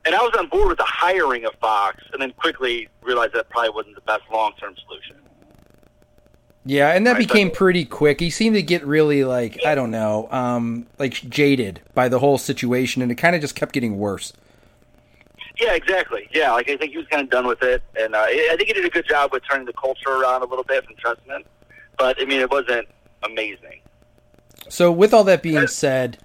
And 0.05 0.15
I 0.15 0.21
was 0.21 0.33
on 0.37 0.47
board 0.47 0.69
with 0.69 0.77
the 0.77 0.85
hiring 0.85 1.43
of 1.45 1.53
Fox, 1.59 2.01
and 2.13 2.21
then 2.21 2.31
quickly 2.31 2.87
realized 3.01 3.33
that 3.33 3.49
probably 3.49 3.71
wasn't 3.71 3.95
the 3.95 4.01
best 4.01 4.23
long 4.31 4.53
term 4.59 4.73
solution. 4.85 5.17
Yeah, 6.65 6.93
and 6.93 7.07
that 7.07 7.13
right, 7.13 7.19
became 7.27 7.49
pretty 7.49 7.85
quick. 7.85 8.19
He 8.19 8.29
seemed 8.29 8.55
to 8.55 8.61
get 8.61 8.85
really 8.85 9.23
like 9.23 9.65
I 9.65 9.75
don't 9.75 9.91
know, 9.91 10.27
um, 10.31 10.87
like 10.99 11.13
jaded 11.13 11.81
by 11.93 12.09
the 12.09 12.19
whole 12.19 12.37
situation, 12.37 13.01
and 13.01 13.11
it 13.11 13.15
kind 13.15 13.35
of 13.35 13.41
just 13.41 13.55
kept 13.55 13.73
getting 13.73 13.97
worse. 13.97 14.33
Yeah, 15.59 15.73
exactly. 15.73 16.29
Yeah, 16.33 16.51
like 16.51 16.69
I 16.69 16.77
think 16.77 16.91
he 16.91 16.97
was 16.97 17.07
kind 17.07 17.23
of 17.23 17.29
done 17.29 17.47
with 17.47 17.63
it, 17.63 17.81
and 17.99 18.15
uh, 18.15 18.19
I 18.19 18.55
think 18.57 18.67
he 18.67 18.73
did 18.73 18.85
a 18.85 18.89
good 18.89 19.07
job 19.07 19.31
with 19.31 19.43
turning 19.49 19.65
the 19.65 19.73
culture 19.73 20.09
around 20.09 20.41
a 20.43 20.45
little 20.45 20.63
bit 20.63 20.85
from 20.85 20.95
Trestman. 20.95 21.43
But 21.97 22.21
I 22.21 22.25
mean, 22.25 22.39
it 22.39 22.51
wasn't 22.51 22.87
amazing. 23.23 23.81
So, 24.69 24.91
with 24.91 25.13
all 25.13 25.23
that 25.25 25.41
being 25.41 25.67
said, 25.67 26.17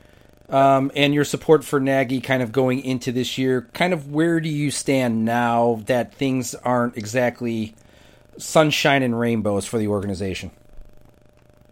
um, 0.53 0.93
and 0.95 1.15
your 1.15 1.25
support 1.25 1.65
for 1.65 1.81
Nagy 1.81 2.21
kind 2.21 2.43
of 2.43 2.53
going 2.53 2.85
into 2.85 3.11
this 3.11 3.39
year. 3.39 3.69
Kind 3.73 3.95
of 3.95 4.11
where 4.11 4.39
do 4.39 4.51
you 4.51 4.71
stand 4.71 5.25
now 5.25 5.81
that 5.87 6.13
things 6.13 6.55
aren't 6.55 6.97
exactly 6.97 7.75
sunshine 8.37 9.03
and 9.03 9.19
rainbows 9.19 9.65
for 9.65 9.79
the 9.79 9.89
organization? 9.89 10.51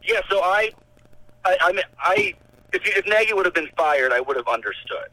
Yeah, 0.03 0.21
so 0.31 0.41
I, 0.41 0.71
I, 1.45 1.57
I 1.61 1.73
mean, 1.73 1.85
I 1.99 2.35
if, 2.73 2.83
if 2.85 3.07
Nagy 3.07 3.35
would 3.35 3.45
have 3.45 3.55
been 3.55 3.69
fired, 3.77 4.13
I 4.13 4.21
would 4.21 4.37
have 4.37 4.49
understood 4.49 5.09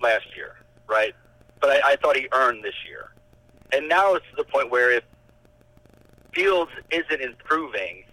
last 0.00 0.24
year, 0.34 0.56
right? 0.88 1.14
But 1.60 1.70
I, 1.70 1.92
I 1.92 1.96
thought 1.96 2.16
he 2.16 2.26
earned 2.32 2.64
this 2.64 2.74
year, 2.88 3.10
and 3.72 3.86
now 3.88 4.14
it's 4.14 4.24
to 4.30 4.36
the 4.36 4.44
point 4.44 4.70
where 4.70 4.92
if 4.92 5.04
Fields 6.32 6.70
isn't 6.90 7.20
improving, 7.20 8.04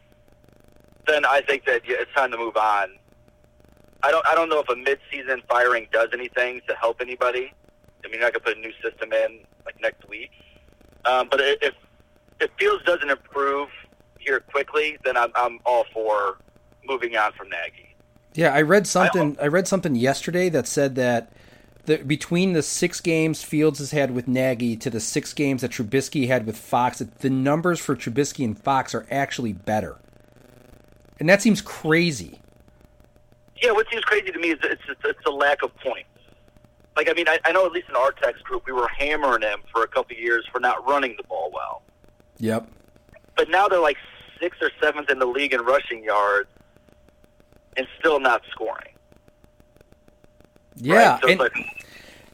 then 1.08 1.26
I 1.26 1.42
think 1.42 1.66
that 1.66 1.82
yeah, 1.88 1.98
it's 2.00 2.14
time 2.14 2.32
to 2.32 2.38
move 2.38 2.58
on 2.58 2.90
I 4.06 4.12
don't 4.12 4.26
I 4.30 4.36
don't 4.36 4.50
know 4.50 4.60
if 4.60 4.70
a 4.70 4.76
mid-season 4.76 5.42
firing 5.50 5.88
does 5.92 6.10
anything 6.14 6.62
to 6.68 6.76
help 6.76 7.02
anybody. 7.02 7.52
I 8.04 8.08
mean, 8.08 8.20
you're 8.20 8.22
not 8.22 8.34
gonna 8.34 8.44
put 8.44 8.58
a 8.58 8.60
new 8.60 8.74
system 8.84 9.12
in 9.12 9.40
like 9.66 9.82
next 9.82 10.08
week. 10.08 10.30
Um, 11.06 11.28
but 11.30 11.40
if 11.42 11.74
if 12.40 12.52
Fields 12.60 12.84
doesn't 12.86 13.10
improve 13.10 13.70
here 14.20 14.42
quickly, 14.42 14.98
then 15.04 15.18
I'm 15.18 15.32
I'm 15.36 15.60
all 15.66 15.86
for 15.92 16.38
moving 16.86 17.18
on 17.18 17.32
from 17.34 17.50
Nagy. 17.50 17.96
Yeah, 18.36 18.54
I 18.54 18.62
read 18.62 18.86
something. 18.86 19.38
I, 19.40 19.46
I 19.46 19.48
read 19.48 19.68
something 19.68 19.96
yesterday 19.96 20.50
that 20.50 20.68
said 20.68 20.94
that 20.96 21.32
the, 21.86 21.98
between 21.98 22.54
the 22.54 22.62
six 22.62 23.02
games 23.02 23.42
Fields 23.42 23.80
has 23.80 23.90
had 23.90 24.12
with 24.12 24.28
Nagy 24.28 24.76
to 24.78 24.92
the 24.92 25.00
six 25.00 25.34
games 25.34 25.62
that 25.62 25.72
Trubisky 25.72 26.28
had 26.28 26.46
with 26.46 26.58
Fox, 26.58 27.00
the 27.00 27.30
numbers 27.32 27.80
for 27.80 27.96
Trubisky 27.96 28.46
and 28.46 28.60
Fox 28.60 28.94
are 28.94 29.08
actually 29.10 29.54
better, 29.54 29.98
and 31.20 31.30
that 31.30 31.42
seems 31.42 31.62
crazy. 31.62 32.40
Yeah, 33.62 33.72
what 33.72 33.88
seems 33.90 34.04
crazy 34.04 34.32
to 34.32 34.40
me 34.40 34.50
is 34.52 34.60
it's 34.64 34.82
just, 34.86 35.00
it's 35.06 35.26
a 35.26 35.32
lack 35.32 35.64
of 35.64 35.76
points. 35.78 36.10
Like, 36.96 37.10
I 37.10 37.14
mean, 37.14 37.28
I, 37.28 37.40
I 37.46 37.52
know 37.52 37.66
at 37.66 37.72
least 37.72 37.90
in 37.90 37.96
our 37.96 38.12
text 38.12 38.44
group, 38.44 38.66
we 38.66 38.74
were 38.74 38.88
hammering 38.88 39.42
him 39.42 39.60
for 39.72 39.84
a 39.84 39.88
couple 39.88 40.16
of 40.16 40.22
years 40.22 40.46
for 40.52 40.60
not 40.60 40.88
running 40.88 41.16
the 41.18 41.24
ball 41.24 41.52
well. 41.54 41.82
Yep. 42.38 42.70
But 43.36 43.50
now 43.50 43.68
they're 43.68 43.80
like 43.80 43.98
sixth 44.40 44.62
or 44.62 44.72
seventh 44.82 45.10
in 45.10 45.20
the 45.20 45.26
league 45.26 45.54
in 45.54 45.62
rushing 45.62 46.04
yards 46.04 46.50
and 47.78 47.88
still 48.00 48.20
not 48.20 48.44
scoring. 48.52 48.94
Yeah. 50.78 51.14
Right? 51.14 51.22
So 51.22 51.30
and, 51.30 51.40
like, 51.40 51.85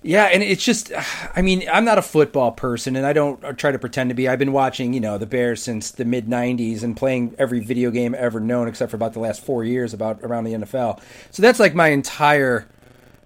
yeah, 0.04 0.26
and 0.26 0.42
it's 0.42 0.64
just, 0.64 0.92
I 1.36 1.42
mean, 1.42 1.68
I'm 1.72 1.86
not 1.86 1.98
a 1.98 2.02
football 2.02 2.52
person, 2.52 2.96
and 2.96 3.06
I 3.06 3.14
don't 3.14 3.44
uh, 3.44 3.54
try 3.54 3.72
to 3.72 3.80
pretend 3.80 4.10
to 4.10 4.14
be. 4.14 4.28
I've 4.28 4.40
been 4.40 4.54
watching, 4.54 4.94
you 4.94 5.00
know, 5.00 5.18
the 5.18 5.26
Bears 5.26 5.62
since 5.62 5.92
the 5.92 6.06
mid 6.06 6.28
'90s 6.28 6.84
and 6.84 6.96
playing 6.96 7.36
every 7.38 7.60
video 7.60 7.92
game 7.92 8.16
ever 8.18 8.40
known, 8.40 8.68
except 8.68 8.92
for 8.92 8.96
about 8.98 9.14
the 9.14 9.20
last 9.20 9.44
four 9.44 9.64
years 9.64 9.94
about 9.94 10.20
around 10.22 10.46
the 10.46 10.54
NFL. 10.54 11.02
So 11.32 11.42
that's 11.42 11.60
like 11.60 11.76
my 11.76 11.90
entire 11.90 12.68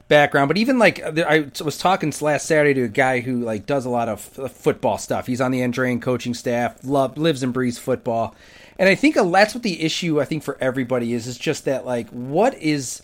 background. 0.07 0.47
But 0.47 0.57
even 0.57 0.77
like 0.77 1.01
I 1.01 1.49
was 1.63 1.77
talking 1.77 2.13
last 2.21 2.45
Saturday 2.45 2.73
to 2.75 2.83
a 2.83 2.89
guy 2.89 3.21
who 3.21 3.39
like 3.41 3.65
does 3.65 3.85
a 3.85 3.89
lot 3.89 4.09
of 4.09 4.21
football 4.21 4.97
stuff. 4.97 5.27
He's 5.27 5.41
on 5.41 5.51
the 5.51 5.61
Andrean 5.61 6.01
coaching 6.01 6.33
staff, 6.33 6.77
love 6.83 7.17
lives 7.17 7.43
and 7.43 7.53
breathes 7.53 7.77
football, 7.77 8.35
and 8.77 8.89
I 8.89 8.95
think 8.95 9.15
that's 9.15 9.53
what 9.53 9.63
the 9.63 9.81
issue 9.81 10.21
I 10.21 10.25
think 10.25 10.43
for 10.43 10.57
everybody 10.59 11.13
is. 11.13 11.27
Is 11.27 11.37
just 11.37 11.65
that 11.65 11.85
like 11.85 12.09
what 12.09 12.53
is 12.55 13.01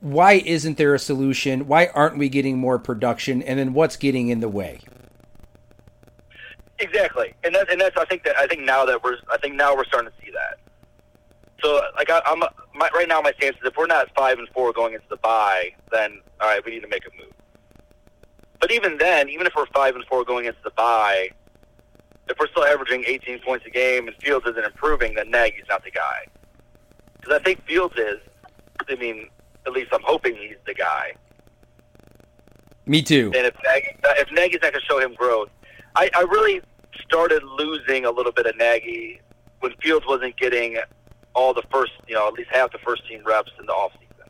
why 0.00 0.34
isn't 0.34 0.76
there 0.76 0.94
a 0.94 0.98
solution? 1.00 1.66
Why 1.66 1.88
aren't 1.88 2.16
we 2.16 2.28
getting 2.28 2.58
more 2.58 2.78
production? 2.78 3.42
And 3.42 3.58
then 3.58 3.74
what's 3.74 3.96
getting 3.96 4.28
in 4.28 4.38
the 4.38 4.48
way? 4.48 4.78
Exactly, 6.78 7.34
and 7.42 7.54
that's 7.54 7.70
and 7.70 7.80
that's 7.80 7.96
I 7.96 8.04
think 8.04 8.24
that 8.24 8.36
I 8.36 8.46
think 8.46 8.62
now 8.62 8.84
that 8.84 9.02
we're 9.02 9.16
I 9.32 9.36
think 9.38 9.54
now 9.54 9.74
we're 9.74 9.84
starting 9.84 10.10
to 10.10 10.24
see 10.24 10.30
that. 10.32 10.58
So 11.62 11.80
like 11.96 12.10
I, 12.10 12.20
am 12.26 12.40
my, 12.74 12.88
right 12.94 13.08
now 13.08 13.20
my 13.20 13.32
stance 13.38 13.56
is 13.56 13.62
if 13.64 13.76
we're 13.76 13.86
not 13.86 14.08
five 14.16 14.38
and 14.38 14.48
four 14.48 14.72
going 14.72 14.94
into 14.94 15.06
the 15.08 15.16
bye, 15.16 15.74
then 15.90 16.20
all 16.40 16.48
right 16.48 16.64
we 16.64 16.72
need 16.72 16.82
to 16.82 16.88
make 16.88 17.04
a 17.06 17.22
move. 17.22 17.32
But 18.60 18.72
even 18.72 18.98
then, 18.98 19.28
even 19.28 19.46
if 19.46 19.54
we're 19.56 19.66
five 19.66 19.94
and 19.94 20.04
four 20.04 20.24
going 20.24 20.46
into 20.46 20.58
the 20.62 20.70
bye, 20.70 21.30
if 22.28 22.38
we're 22.38 22.48
still 22.48 22.64
averaging 22.64 23.04
18 23.06 23.40
points 23.40 23.66
a 23.66 23.70
game 23.70 24.06
and 24.08 24.16
Fields 24.16 24.46
isn't 24.48 24.64
improving, 24.64 25.14
then 25.14 25.30
Nagy's 25.30 25.66
not 25.68 25.84
the 25.84 25.90
guy. 25.90 26.26
Because 27.20 27.38
I 27.40 27.42
think 27.42 27.64
Fields 27.66 27.94
is. 27.96 28.18
I 28.88 28.96
mean, 28.96 29.28
at 29.66 29.72
least 29.72 29.90
I'm 29.92 30.02
hoping 30.02 30.36
he's 30.36 30.56
the 30.66 30.74
guy. 30.74 31.14
Me 32.86 33.02
too. 33.02 33.32
And 33.34 33.46
if 33.46 33.54
Nagy, 33.64 33.86
uh, 34.04 34.08
if 34.18 34.30
Nagy's 34.32 34.58
not 34.62 34.72
going 34.72 34.74
to 34.74 34.80
show 34.80 34.98
him 34.98 35.14
growth, 35.14 35.48
I, 35.96 36.10
I 36.14 36.20
really 36.22 36.60
started 37.02 37.42
losing 37.42 38.04
a 38.04 38.10
little 38.10 38.32
bit 38.32 38.46
of 38.46 38.56
Nagy 38.56 39.20
when 39.60 39.72
Fields 39.82 40.06
wasn't 40.06 40.36
getting 40.36 40.78
all 41.34 41.54
the 41.54 41.62
first, 41.70 41.92
you 42.06 42.14
know, 42.14 42.28
at 42.28 42.34
least 42.34 42.50
half 42.52 42.72
the 42.72 42.78
first 42.78 43.06
team 43.08 43.22
reps 43.24 43.50
in 43.58 43.66
the 43.66 43.72
offseason. 43.72 44.28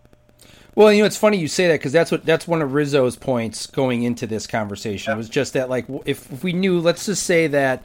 Well, 0.76 0.92
you 0.92 1.00
know, 1.00 1.06
it's 1.06 1.16
funny 1.16 1.36
you 1.38 1.48
say 1.48 1.68
that 1.68 1.74
because 1.74 1.92
that's 1.92 2.10
what 2.10 2.24
that's 2.24 2.48
one 2.48 2.62
of 2.62 2.72
Rizzo's 2.72 3.16
points 3.16 3.66
going 3.66 4.02
into 4.02 4.26
this 4.26 4.46
conversation 4.46 5.12
yeah. 5.12 5.16
was 5.16 5.28
just 5.28 5.52
that, 5.52 5.68
like, 5.68 5.86
if, 6.04 6.30
if 6.32 6.42
we 6.42 6.52
knew, 6.52 6.80
let's 6.80 7.06
just 7.06 7.24
say 7.24 7.46
that 7.48 7.82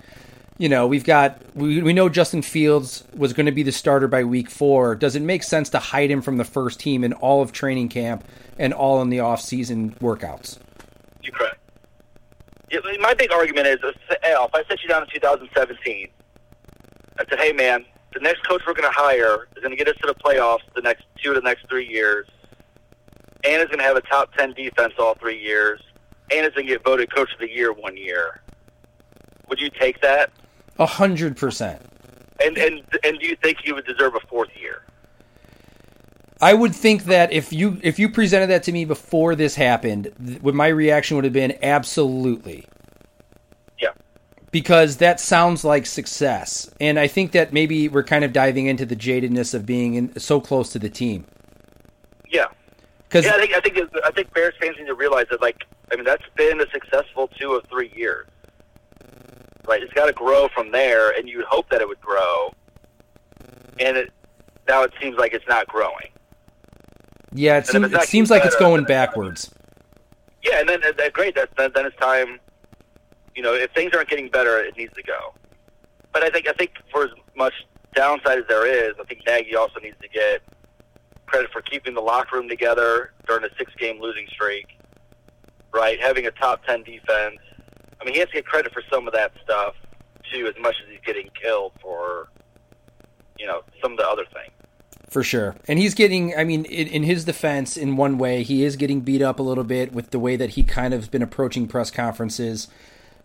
you 0.60 0.68
know, 0.68 0.86
we've 0.86 1.06
got 1.06 1.40
we, 1.56 1.82
we 1.82 1.94
know 1.94 2.10
Justin 2.10 2.42
Fields 2.42 3.06
was 3.16 3.32
going 3.32 3.46
to 3.46 3.52
be 3.52 3.64
the 3.64 3.72
starter 3.72 4.10
by 4.10 4.26
week 4.26 4.50
four. 4.50 4.94
Does 4.94 5.16
it 5.16 5.22
make 5.22 5.42
sense 5.42 5.70
to 5.70 5.80
hide 5.80 6.12
him 6.12 6.22
from 6.22 6.36
the 6.36 6.44
first 6.44 6.82
team 6.82 7.04
in 7.06 7.14
all 7.14 7.42
of 7.42 7.54
training 7.54 7.88
camp 7.88 8.26
and 8.60 8.74
all 8.74 9.02
in 9.02 9.10
the 9.10 9.22
off 9.22 9.42
season 9.42 9.92
workouts? 10.02 10.60
You're 11.24 11.32
correct. 11.32 11.60
My 13.00 13.14
big 13.14 13.32
argument 13.32 13.68
is, 13.68 13.78
uh, 13.82 13.94
if 14.12 14.54
I 14.54 14.64
set 14.68 14.84
you 14.84 14.90
down 14.90 15.04
in 15.04 15.10
2017, 15.10 16.10
I 17.18 17.26
said, 17.30 17.40
hey, 17.40 17.54
man, 17.54 17.86
the 18.14 18.20
next 18.20 18.46
coach 18.46 18.62
we're 18.68 18.74
going 18.74 18.90
to 18.90 18.96
hire 18.96 19.48
is 19.56 19.64
going 19.64 19.72
to 19.72 19.78
get 19.78 19.88
us 19.88 19.96
to 20.02 20.08
the 20.08 20.16
playoffs 20.16 20.60
the 20.76 20.82
next 20.82 21.06
two 21.24 21.34
to 21.34 21.40
the 21.40 21.46
next 21.46 21.70
three 21.70 21.88
years, 21.88 22.28
and 23.46 23.62
is 23.62 23.68
going 23.68 23.80
to 23.80 23.86
have 23.86 23.96
a 23.96 24.02
top 24.02 24.34
10 24.34 24.54
defense 24.56 24.94
all 25.00 25.16
three 25.16 25.40
years, 25.40 25.82
and 26.34 26.46
is 26.46 26.54
going 26.54 26.68
to 26.68 26.74
get 26.74 26.84
voted 26.84 27.14
coach 27.16 27.32
of 27.32 27.40
the 27.40 27.50
year 27.50 27.72
one 27.72 27.96
year. 27.96 28.42
Would 29.48 29.62
you 29.62 29.70
take 29.70 30.02
that? 30.02 30.32
A 30.80 30.86
hundred 30.86 31.38
percent. 31.38 31.82
And 32.44 32.58
and 32.58 32.82
and 33.04 33.20
do 33.20 33.28
you 33.28 33.36
think 33.36 33.58
he 33.64 33.74
would 33.74 33.86
deserve 33.86 34.16
a 34.16 34.22
fourth 34.22 34.50
year? 34.60 34.84
I 36.42 36.54
would 36.54 36.74
think 36.74 37.04
that 37.06 37.34
if 37.34 37.52
you 37.52 37.80
if 37.84 38.00
you 38.00 38.10
presented 38.10 38.48
that 38.48 38.64
to 38.64 38.72
me 38.72 38.86
before 38.86 39.36
this 39.36 39.56
happened, 39.56 40.12
th- 40.26 40.42
my 40.42 40.68
reaction 40.70 41.16
would 41.18 41.26
have 41.26 41.34
been 41.34 41.58
absolutely. 41.62 42.66
Yeah. 43.78 43.90
Because 44.52 44.98
that 44.98 45.20
sounds 45.20 45.66
like 45.66 45.86
success, 45.86 46.72
and 46.80 46.98
I 46.98 47.08
think 47.08 47.34
that 47.34 47.52
maybe 47.52 47.90
we're 47.90 48.04
kind 48.04 48.24
of 48.24 48.32
diving 48.32 48.68
into 48.68 48.86
the 48.86 48.96
jadedness 48.96 49.54
of 49.54 49.66
being 49.66 49.96
in, 49.96 50.18
so 50.18 50.40
close 50.40 50.72
to 50.72 50.80
the 50.80 50.90
team. 50.90 51.26
Yeah. 52.30 52.46
Because 53.10 53.26
yeah, 53.26 53.34
I 53.34 53.40
think 53.40 53.54
I 53.54 53.60
think 53.60 53.78
I 54.06 54.12
think 54.12 54.34
Bears 54.34 54.54
fans 54.62 54.78
need 54.80 54.88
to 54.88 54.96
realize 54.96 55.26
that 55.30 55.42
like 55.42 55.66
I 55.92 55.98
mean 55.98 56.06
that's 56.06 56.24
been 56.38 56.62
a 56.62 56.70
successful 56.72 57.28
two 57.38 57.52
of 57.54 57.66
three 57.70 57.92
years. 57.94 58.28
Right, 59.70 59.84
it's 59.84 59.94
got 59.94 60.08
to 60.08 60.14
grow 60.14 60.48
from 60.48 60.72
there, 60.72 61.12
and 61.12 61.30
you 61.30 61.38
would 61.38 61.46
hope 61.46 61.70
that 61.70 61.80
it 61.80 61.88
would 61.88 62.02
grow. 62.02 62.52
And 63.80 63.96
it 63.98 64.12
now 64.68 64.82
it 64.82 64.92
seems 65.00 65.16
like 65.18 65.34
it's 65.34 65.48
not 65.48 65.68
growing. 65.68 66.10
yeah, 67.36 67.60
it, 67.60 67.68
seems, 67.68 67.94
it 67.94 68.02
seems 68.04 68.32
like 68.32 68.44
it's 68.46 68.56
going 68.56 68.84
backwards. 68.86 69.54
Yeah, 70.44 70.60
and 70.62 70.68
then 70.68 70.82
then 70.98 71.12
great. 71.14 71.36
That, 71.36 71.56
then 71.56 71.72
then 71.76 71.86
it's 71.86 71.96
time. 71.98 72.40
You 73.36 73.44
know, 73.44 73.54
if 73.54 73.72
things 73.74 73.94
aren't 73.94 74.10
getting 74.10 74.30
better, 74.30 74.58
it 74.60 74.76
needs 74.76 74.94
to 74.96 75.04
go. 75.04 75.36
But 76.14 76.24
I 76.24 76.32
think 76.32 76.48
I 76.48 76.54
think 76.54 76.72
for 76.92 77.04
as 77.04 77.12
much 77.36 77.54
downside 77.94 78.40
as 78.40 78.46
there 78.50 78.66
is, 78.66 78.96
I 79.00 79.04
think 79.04 79.22
Nagy 79.28 79.56
also 79.56 79.80
needs 79.80 79.98
to 80.02 80.10
get 80.10 80.42
credit 81.28 81.52
for 81.52 81.62
keeping 81.62 81.94
the 81.94 82.02
locker 82.02 82.38
room 82.38 82.50
together 82.50 83.12
during 83.28 83.44
a 83.44 83.50
six-game 83.56 84.02
losing 84.02 84.26
streak. 84.28 84.80
Right, 85.72 86.02
having 86.02 86.26
a 86.26 86.32
top 86.32 86.66
ten 86.66 86.82
defense. 86.82 87.38
I 88.02 88.06
mean, 88.06 88.14
he 88.14 88.20
has 88.20 88.30
to 88.30 88.36
get 88.36 88.46
credit 88.46 88.74
for 88.74 88.84
some 88.92 89.08
of 89.08 89.14
that 89.14 89.32
stuff 89.44 89.76
too, 90.32 90.48
as 90.48 90.62
much 90.62 90.76
as 90.84 90.90
he's 90.90 91.02
getting 91.06 91.30
killed 91.42 91.74
for, 91.82 92.30
you 93.38 93.48
know, 93.48 93.62
some 93.82 93.94
of 93.94 93.98
the 93.98 94.08
other 94.08 94.26
things. 94.26 94.52
For 95.10 95.24
sure. 95.24 95.56
And 95.68 95.80
he's 95.80 95.96
getting, 95.96 96.36
I 96.36 96.44
mean, 96.44 96.66
in, 96.66 96.88
in 96.88 97.04
his 97.04 97.26
defense, 97.26 97.76
in 97.76 97.96
one 97.96 98.20
way, 98.20 98.44
he 98.44 98.64
is 98.64 98.76
getting 98.76 99.02
beat 99.02 99.24
up 99.24 99.40
a 99.40 99.44
little 99.44 99.64
bit 99.64 99.92
with 99.92 100.12
the 100.12 100.20
way 100.20 100.36
that 100.36 100.52
he 100.52 100.64
kind 100.64 100.94
of 100.94 101.02
has 101.02 101.10
been 101.10 101.24
approaching 101.24 101.68
press 101.68 101.90
conferences, 101.90 102.68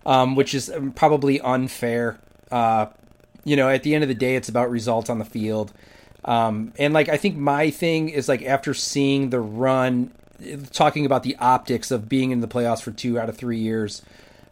um, 0.06 0.34
which 0.34 0.54
is 0.54 0.70
um, 0.70 0.92
probably 0.92 1.40
unfair. 1.42 2.18
Uh, 2.50 2.86
you 3.44 3.54
know, 3.54 3.68
at 3.68 3.82
the 3.82 3.94
end 3.94 4.02
of 4.02 4.08
the 4.08 4.14
day, 4.14 4.34
it's 4.34 4.48
about 4.48 4.70
results 4.70 5.10
on 5.10 5.18
the 5.18 5.26
field. 5.26 5.74
Um, 6.24 6.72
and 6.78 6.94
like, 6.94 7.10
I 7.10 7.18
think 7.18 7.36
my 7.36 7.70
thing 7.70 8.08
is 8.08 8.30
like 8.30 8.42
after 8.42 8.72
seeing 8.72 9.28
the 9.28 9.40
run, 9.40 10.10
talking 10.72 11.04
about 11.04 11.22
the 11.22 11.36
optics 11.36 11.90
of 11.90 12.08
being 12.08 12.30
in 12.30 12.40
the 12.40 12.48
playoffs 12.48 12.80
for 12.80 12.92
two 12.92 13.18
out 13.18 13.28
of 13.28 13.36
three 13.36 13.58
years, 13.58 14.00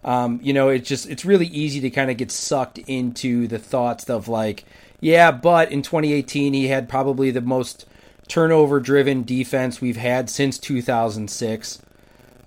um, 0.05 0.41
you 0.43 0.53
know, 0.53 0.69
it's 0.69 0.89
just 0.89 1.09
it's 1.09 1.25
really 1.25 1.47
easy 1.47 1.81
to 1.81 1.91
kind 1.91 2.11
of 2.11 2.17
get 2.17 2.31
sucked 2.31 2.79
into 2.79 3.47
the 3.47 3.59
thoughts 3.59 4.09
of 4.11 4.29
like, 4.29 4.65
yeah, 5.01 5.31
but 5.31 5.71
in 5.71 5.83
2018 5.83 6.55
he 6.55 6.69
had 6.69 6.89
probably 6.89 7.31
the 7.31 7.41
most 7.41 7.87
turnover-driven 8.29 9.23
defense 9.25 9.81
we've 9.81 9.97
had 9.97 10.31
since 10.31 10.59
2006, 10.59 11.83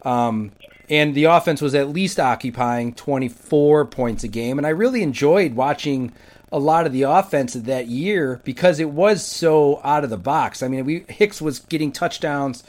um, 0.04 0.52
and 0.90 1.16
the 1.16 1.26
offense 1.26 1.62
was 1.62 1.76
at 1.76 1.90
least 1.90 2.20
occupying 2.20 2.94
24 2.94 3.86
points 3.86 4.24
a 4.24 4.28
game, 4.28 4.58
and 4.58 4.68
I 4.68 4.72
really 4.72 5.02
enjoyed 5.02 5.54
watching 5.54 6.12
a 6.52 6.60
lot 6.60 6.86
of 6.86 6.94
the 6.94 7.04
offense 7.04 7.56
of 7.56 7.66
that 7.66 7.88
year 7.88 8.40
because 8.44 8.80
it 8.80 8.90
was 8.90 9.24
so 9.24 9.82
out 9.84 10.04
of 10.04 10.10
the 10.10 10.18
box. 10.18 10.62
I 10.62 10.68
mean, 10.68 10.86
we 10.86 11.06
Hicks 11.10 11.42
was 11.42 11.60
getting 11.60 11.92
touchdowns. 11.92 12.64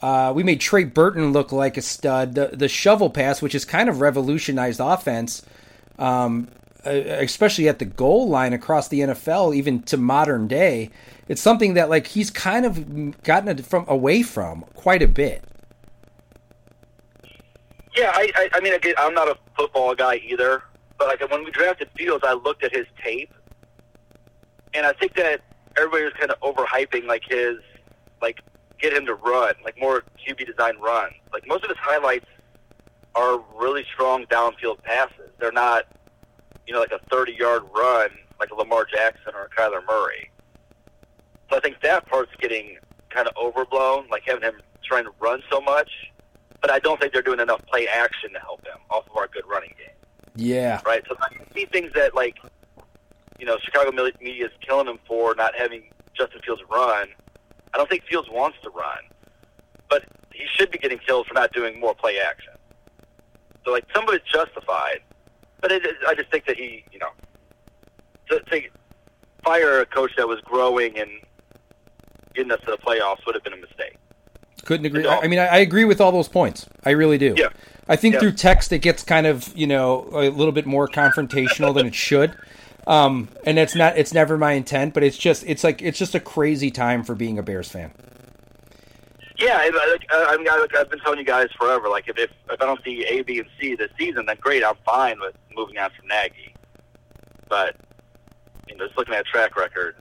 Uh, 0.00 0.32
we 0.34 0.42
made 0.42 0.60
Trey 0.60 0.84
Burton 0.84 1.32
look 1.32 1.52
like 1.52 1.76
a 1.76 1.82
stud. 1.82 2.34
The 2.34 2.50
the 2.52 2.68
shovel 2.68 3.10
pass, 3.10 3.42
which 3.42 3.52
has 3.52 3.64
kind 3.64 3.88
of 3.88 4.00
revolutionized 4.00 4.80
offense, 4.80 5.42
um, 5.98 6.48
especially 6.84 7.68
at 7.68 7.78
the 7.78 7.84
goal 7.84 8.28
line 8.28 8.52
across 8.52 8.88
the 8.88 9.00
NFL, 9.00 9.54
even 9.54 9.82
to 9.82 9.96
modern 9.96 10.48
day, 10.48 10.90
it's 11.28 11.40
something 11.40 11.74
that 11.74 11.90
like 11.90 12.08
he's 12.08 12.30
kind 12.30 12.64
of 12.66 13.22
gotten 13.22 13.56
from 13.62 13.84
away 13.88 14.22
from 14.22 14.62
quite 14.74 15.02
a 15.02 15.08
bit. 15.08 15.44
Yeah, 17.96 18.12
I, 18.14 18.32
I, 18.34 18.48
I 18.54 18.60
mean, 18.60 18.72
I'm 18.98 19.14
not 19.14 19.28
a 19.28 19.36
football 19.56 19.94
guy 19.94 20.16
either, 20.16 20.62
but 20.98 21.08
like 21.08 21.30
when 21.30 21.44
we 21.44 21.50
drafted 21.50 21.88
Fields, 21.96 22.24
I 22.26 22.32
looked 22.32 22.64
at 22.64 22.74
his 22.74 22.86
tape, 23.02 23.32
and 24.74 24.86
I 24.86 24.92
think 24.94 25.14
that 25.14 25.40
everybody 25.76 26.04
was 26.04 26.12
kind 26.14 26.30
of 26.30 26.40
overhyping 26.40 27.06
like 27.06 27.22
his, 27.28 27.58
like 28.22 28.40
get 28.80 28.92
him 28.92 29.06
to 29.06 29.14
run, 29.14 29.54
like 29.64 29.78
more 29.78 30.04
QB 30.26 30.46
design 30.46 30.78
runs. 30.80 31.14
Like 31.32 31.46
most 31.46 31.64
of 31.64 31.68
his 31.70 31.78
highlights 31.78 32.26
are 33.14 33.42
really 33.56 33.84
strong 33.92 34.24
downfield 34.26 34.82
passes. 34.82 35.30
They're 35.38 35.52
not, 35.52 35.84
you 36.66 36.72
know, 36.72 36.80
like 36.80 36.92
a 36.92 37.00
30 37.10 37.32
yard 37.32 37.62
run 37.74 38.10
like 38.40 38.50
a 38.50 38.54
Lamar 38.54 38.86
Jackson 38.86 39.32
or 39.34 39.44
a 39.44 39.48
Kyler 39.50 39.86
Murray. 39.86 40.30
So 41.50 41.56
I 41.56 41.60
think 41.60 41.80
that 41.82 42.06
part's 42.06 42.32
getting 42.40 42.78
kind 43.10 43.28
of 43.28 43.34
overblown, 43.36 44.08
like 44.10 44.22
having 44.26 44.42
him 44.42 44.54
trying 44.82 45.04
to 45.04 45.10
run 45.20 45.42
so 45.50 45.60
much. 45.60 45.90
But 46.60 46.70
I 46.70 46.78
don't 46.78 46.98
think 47.00 47.12
they're 47.12 47.22
doing 47.22 47.40
enough 47.40 47.64
play 47.66 47.86
action 47.86 48.32
to 48.32 48.38
help 48.40 48.64
him 48.64 48.78
off 48.90 49.06
of 49.08 49.16
our 49.16 49.28
good 49.28 49.44
running 49.48 49.74
game, 49.78 49.94
Yeah, 50.36 50.80
right? 50.84 51.02
So 51.08 51.16
I 51.20 51.54
see 51.54 51.66
things 51.66 51.90
that 51.94 52.14
like, 52.14 52.36
you 53.38 53.46
know, 53.46 53.56
Chicago 53.62 53.92
media 54.20 54.46
is 54.46 54.52
killing 54.60 54.86
him 54.86 54.98
for 55.06 55.34
not 55.34 55.54
having 55.56 55.84
Justin 56.14 56.40
Fields 56.40 56.62
run. 56.70 57.08
I 57.74 57.78
don't 57.78 57.88
think 57.88 58.04
Fields 58.04 58.28
wants 58.30 58.58
to 58.62 58.70
run, 58.70 58.98
but 59.88 60.04
he 60.32 60.44
should 60.56 60.70
be 60.70 60.78
getting 60.78 60.98
killed 60.98 61.26
for 61.26 61.34
not 61.34 61.52
doing 61.52 61.78
more 61.80 61.94
play 61.94 62.18
action. 62.18 62.52
So 63.64 63.72
like 63.72 63.84
some 63.94 64.08
of 64.08 64.14
it's 64.14 64.28
justified, 64.30 65.00
but 65.60 65.70
it, 65.70 65.82
I 66.06 66.14
just 66.14 66.30
think 66.30 66.46
that 66.46 66.56
he, 66.56 66.84
you 66.92 66.98
know, 66.98 67.10
to, 68.30 68.40
to 68.40 68.62
fire 69.44 69.80
a 69.80 69.86
coach 69.86 70.12
that 70.16 70.26
was 70.26 70.40
growing 70.40 70.98
and 70.98 71.10
getting 72.34 72.52
us 72.52 72.60
to 72.60 72.72
the 72.72 72.78
playoffs 72.78 73.24
would 73.26 73.34
have 73.34 73.44
been 73.44 73.52
a 73.52 73.56
mistake. 73.56 73.96
couldn't 74.64 74.86
agree. 74.86 75.06
I 75.06 75.26
mean, 75.26 75.38
I, 75.38 75.46
I 75.46 75.56
agree 75.58 75.84
with 75.84 76.00
all 76.00 76.12
those 76.12 76.28
points. 76.28 76.66
I 76.84 76.90
really 76.90 77.18
do. 77.18 77.34
Yeah. 77.36 77.48
I 77.88 77.96
think 77.96 78.14
Yeah. 78.14 78.20
through 78.20 78.32
text 78.32 78.72
it 78.72 78.78
gets 78.78 79.02
kind 79.02 79.26
of 79.26 79.56
you 79.56 79.66
know 79.66 80.08
a 80.12 80.30
little 80.30 80.52
bit 80.52 80.66
more 80.66 80.88
confrontational 80.88 81.74
than 81.74 81.86
it 81.86 81.94
should. 81.94 82.36
Um, 82.86 83.28
and 83.44 83.58
it's 83.58 83.74
not 83.74 83.96
it's 83.98 84.12
never 84.12 84.38
my 84.38 84.52
intent, 84.52 84.94
but 84.94 85.02
it's 85.02 85.18
just 85.18 85.44
it's 85.46 85.62
like 85.62 85.82
it's 85.82 85.98
just 85.98 86.14
a 86.14 86.20
crazy 86.20 86.70
time 86.70 87.04
for 87.04 87.14
being 87.14 87.38
a 87.38 87.42
Bears 87.42 87.68
fan. 87.68 87.92
Yeah, 89.38 89.56
I, 89.58 89.96
I, 90.10 90.34
I 90.34 90.36
mean, 90.36 90.48
I, 90.48 90.66
I've 90.78 90.90
been 90.90 91.00
telling 91.00 91.18
you 91.18 91.24
guys 91.24 91.48
forever. 91.58 91.88
Like, 91.88 92.08
if, 92.08 92.18
if 92.18 92.30
if 92.50 92.60
I 92.60 92.66
don't 92.66 92.82
see 92.84 93.04
A, 93.06 93.22
B, 93.22 93.38
and 93.38 93.48
C 93.58 93.74
this 93.74 93.90
season, 93.98 94.26
then 94.26 94.36
great. 94.40 94.62
I'm 94.62 94.74
fine 94.84 95.18
with 95.18 95.34
moving 95.56 95.78
on 95.78 95.90
from 95.90 96.08
Nagy. 96.08 96.54
But 97.48 97.76
you 98.68 98.76
know, 98.76 98.86
just 98.86 98.98
looking 98.98 99.14
at 99.14 99.24
track 99.26 99.56
record, 99.56 99.96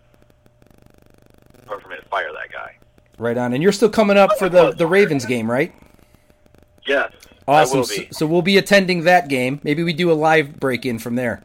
hard 1.68 1.82
for 1.82 1.89
me 1.89 1.96
to 1.96 2.06
fire 2.10 2.32
that 2.34 2.52
guy. 2.52 2.76
Right 3.18 3.38
on. 3.38 3.54
And 3.54 3.63
you're 3.63 3.72
still 3.72 3.89
coming 3.89 4.18
up 4.18 4.38
for 4.38 4.50
the 4.50 4.72
the 4.72 4.88
Ravens 4.88 5.26
game, 5.26 5.50
right? 5.50 5.74
Yes, 6.86 7.12
Awesome. 7.50 7.84
So, 7.84 8.04
so 8.12 8.28
we'll 8.28 8.44
be 8.44 8.58
attending 8.58 9.04
that 9.06 9.28
game. 9.28 9.60
Maybe 9.63 9.82
we 9.84 9.92
do 9.92 10.12
a 10.12 10.13
live 10.13 10.60
break 10.60 10.86
in 10.86 11.00
from 11.00 11.15
there. 11.15 11.42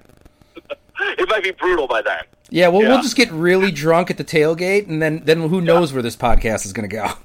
It 1.18 1.28
might 1.28 1.42
be 1.44 1.52
brutal 1.52 1.86
by 1.86 2.02
then. 2.02 2.22
Yeah, 2.50 2.68
well, 2.68 2.82
we'll 2.82 3.02
just 3.02 3.16
get 3.16 3.30
really 3.32 3.70
drunk 3.70 4.10
at 4.10 4.16
the 4.18 4.24
tailgate, 4.24 4.88
and 4.88 5.00
then 5.02 5.22
then 5.24 5.48
who 5.48 5.60
knows 5.60 5.92
where 5.92 6.02
this 6.02 6.16
podcast 6.16 6.64
is 6.66 6.72
going 6.72 6.88
to 6.88 6.94
go. 6.96 7.06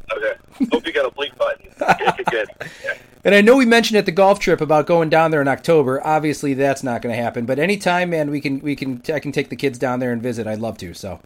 Okay. 0.60 0.68
Hope 0.74 0.86
you 0.86 0.92
got 0.92 1.06
a 1.06 1.12
bleep 1.12 1.38
button. 1.38 2.26
Good. 2.30 2.50
Yeah. 2.84 2.94
And 3.24 3.34
I 3.34 3.40
know 3.40 3.56
we 3.56 3.66
mentioned 3.66 3.98
at 3.98 4.06
the 4.06 4.12
golf 4.12 4.40
trip 4.40 4.60
about 4.60 4.86
going 4.88 5.08
down 5.10 5.32
there 5.32 5.40
in 5.42 5.48
October. 5.48 6.06
Obviously, 6.06 6.54
that's 6.54 6.84
not 6.84 7.02
going 7.02 7.16
to 7.16 7.22
happen. 7.22 7.46
But 7.46 7.60
anytime, 7.60 8.10
man, 8.10 8.30
we 8.30 8.42
can 8.42 8.60
we 8.60 8.76
can 8.76 9.02
I 9.14 9.20
can 9.20 9.32
take 9.32 9.48
the 9.50 9.56
kids 9.56 9.78
down 9.80 10.00
there 10.02 10.12
and 10.12 10.22
visit. 10.22 10.48
I'd 10.48 10.60
love 10.60 10.78
to. 10.80 10.94
So, 10.94 11.22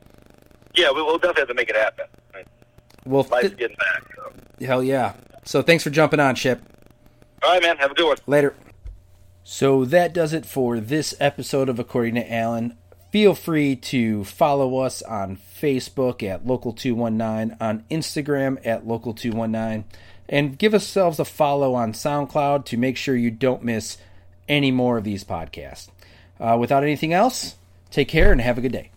Yeah, 0.76 0.92
we 0.92 1.02
will 1.02 1.18
definitely 1.18 1.42
have 1.42 1.48
to 1.48 1.54
make 1.56 1.70
it 1.70 1.76
happen. 1.76 2.06
well, 3.06 3.26
Life's 3.32 3.48
th- 3.48 3.58
getting 3.58 3.78
back. 3.78 4.04
So. 4.16 4.66
hell 4.66 4.84
yeah. 4.84 5.14
So 5.46 5.64
thanks 5.64 5.84
for 5.84 5.90
jumping 5.90 6.20
on, 6.20 6.36
Ship. 6.36 6.62
All 7.42 7.54
right, 7.54 7.64
man. 7.64 7.78
Have 7.78 7.92
a 7.92 7.96
good 7.96 8.08
one. 8.08 8.18
Later. 8.28 8.54
So 9.44 9.84
that 9.86 10.14
does 10.14 10.34
it 10.34 10.46
for 10.46 10.80
this 10.80 11.14
episode 11.20 11.68
of 11.68 11.78
According 11.78 12.16
to 12.16 12.34
Alan. 12.34 12.78
Feel 13.12 13.36
free 13.36 13.76
to 13.76 14.24
follow 14.24 14.78
us 14.78 15.02
on 15.02 15.38
Facebook 15.38 16.24
at 16.24 16.46
Local219, 16.46 17.58
on 17.62 17.84
Instagram 17.92 18.60
at 18.66 18.88
Local219, 18.88 19.84
and 20.30 20.58
give 20.58 20.74
ourselves 20.74 21.20
a 21.20 21.26
follow 21.26 21.76
on 21.76 21.94
SoundCloud 21.94 22.66
to 22.66 22.78
make 22.78 22.98
sure 22.98 23.16
you 23.16 23.30
don't 23.30 23.64
miss 23.64 23.98
any 24.48 24.72
more 24.72 24.98
of 24.98 25.04
these 25.04 25.24
podcasts. 25.24 25.90
Uh, 26.40 26.58
without 26.60 26.84
anything 26.84 27.14
else, 27.14 27.56
take 27.92 28.08
care 28.08 28.32
and 28.32 28.42
have 28.42 28.58
a 28.58 28.62
good 28.62 28.72
day. 28.72 28.93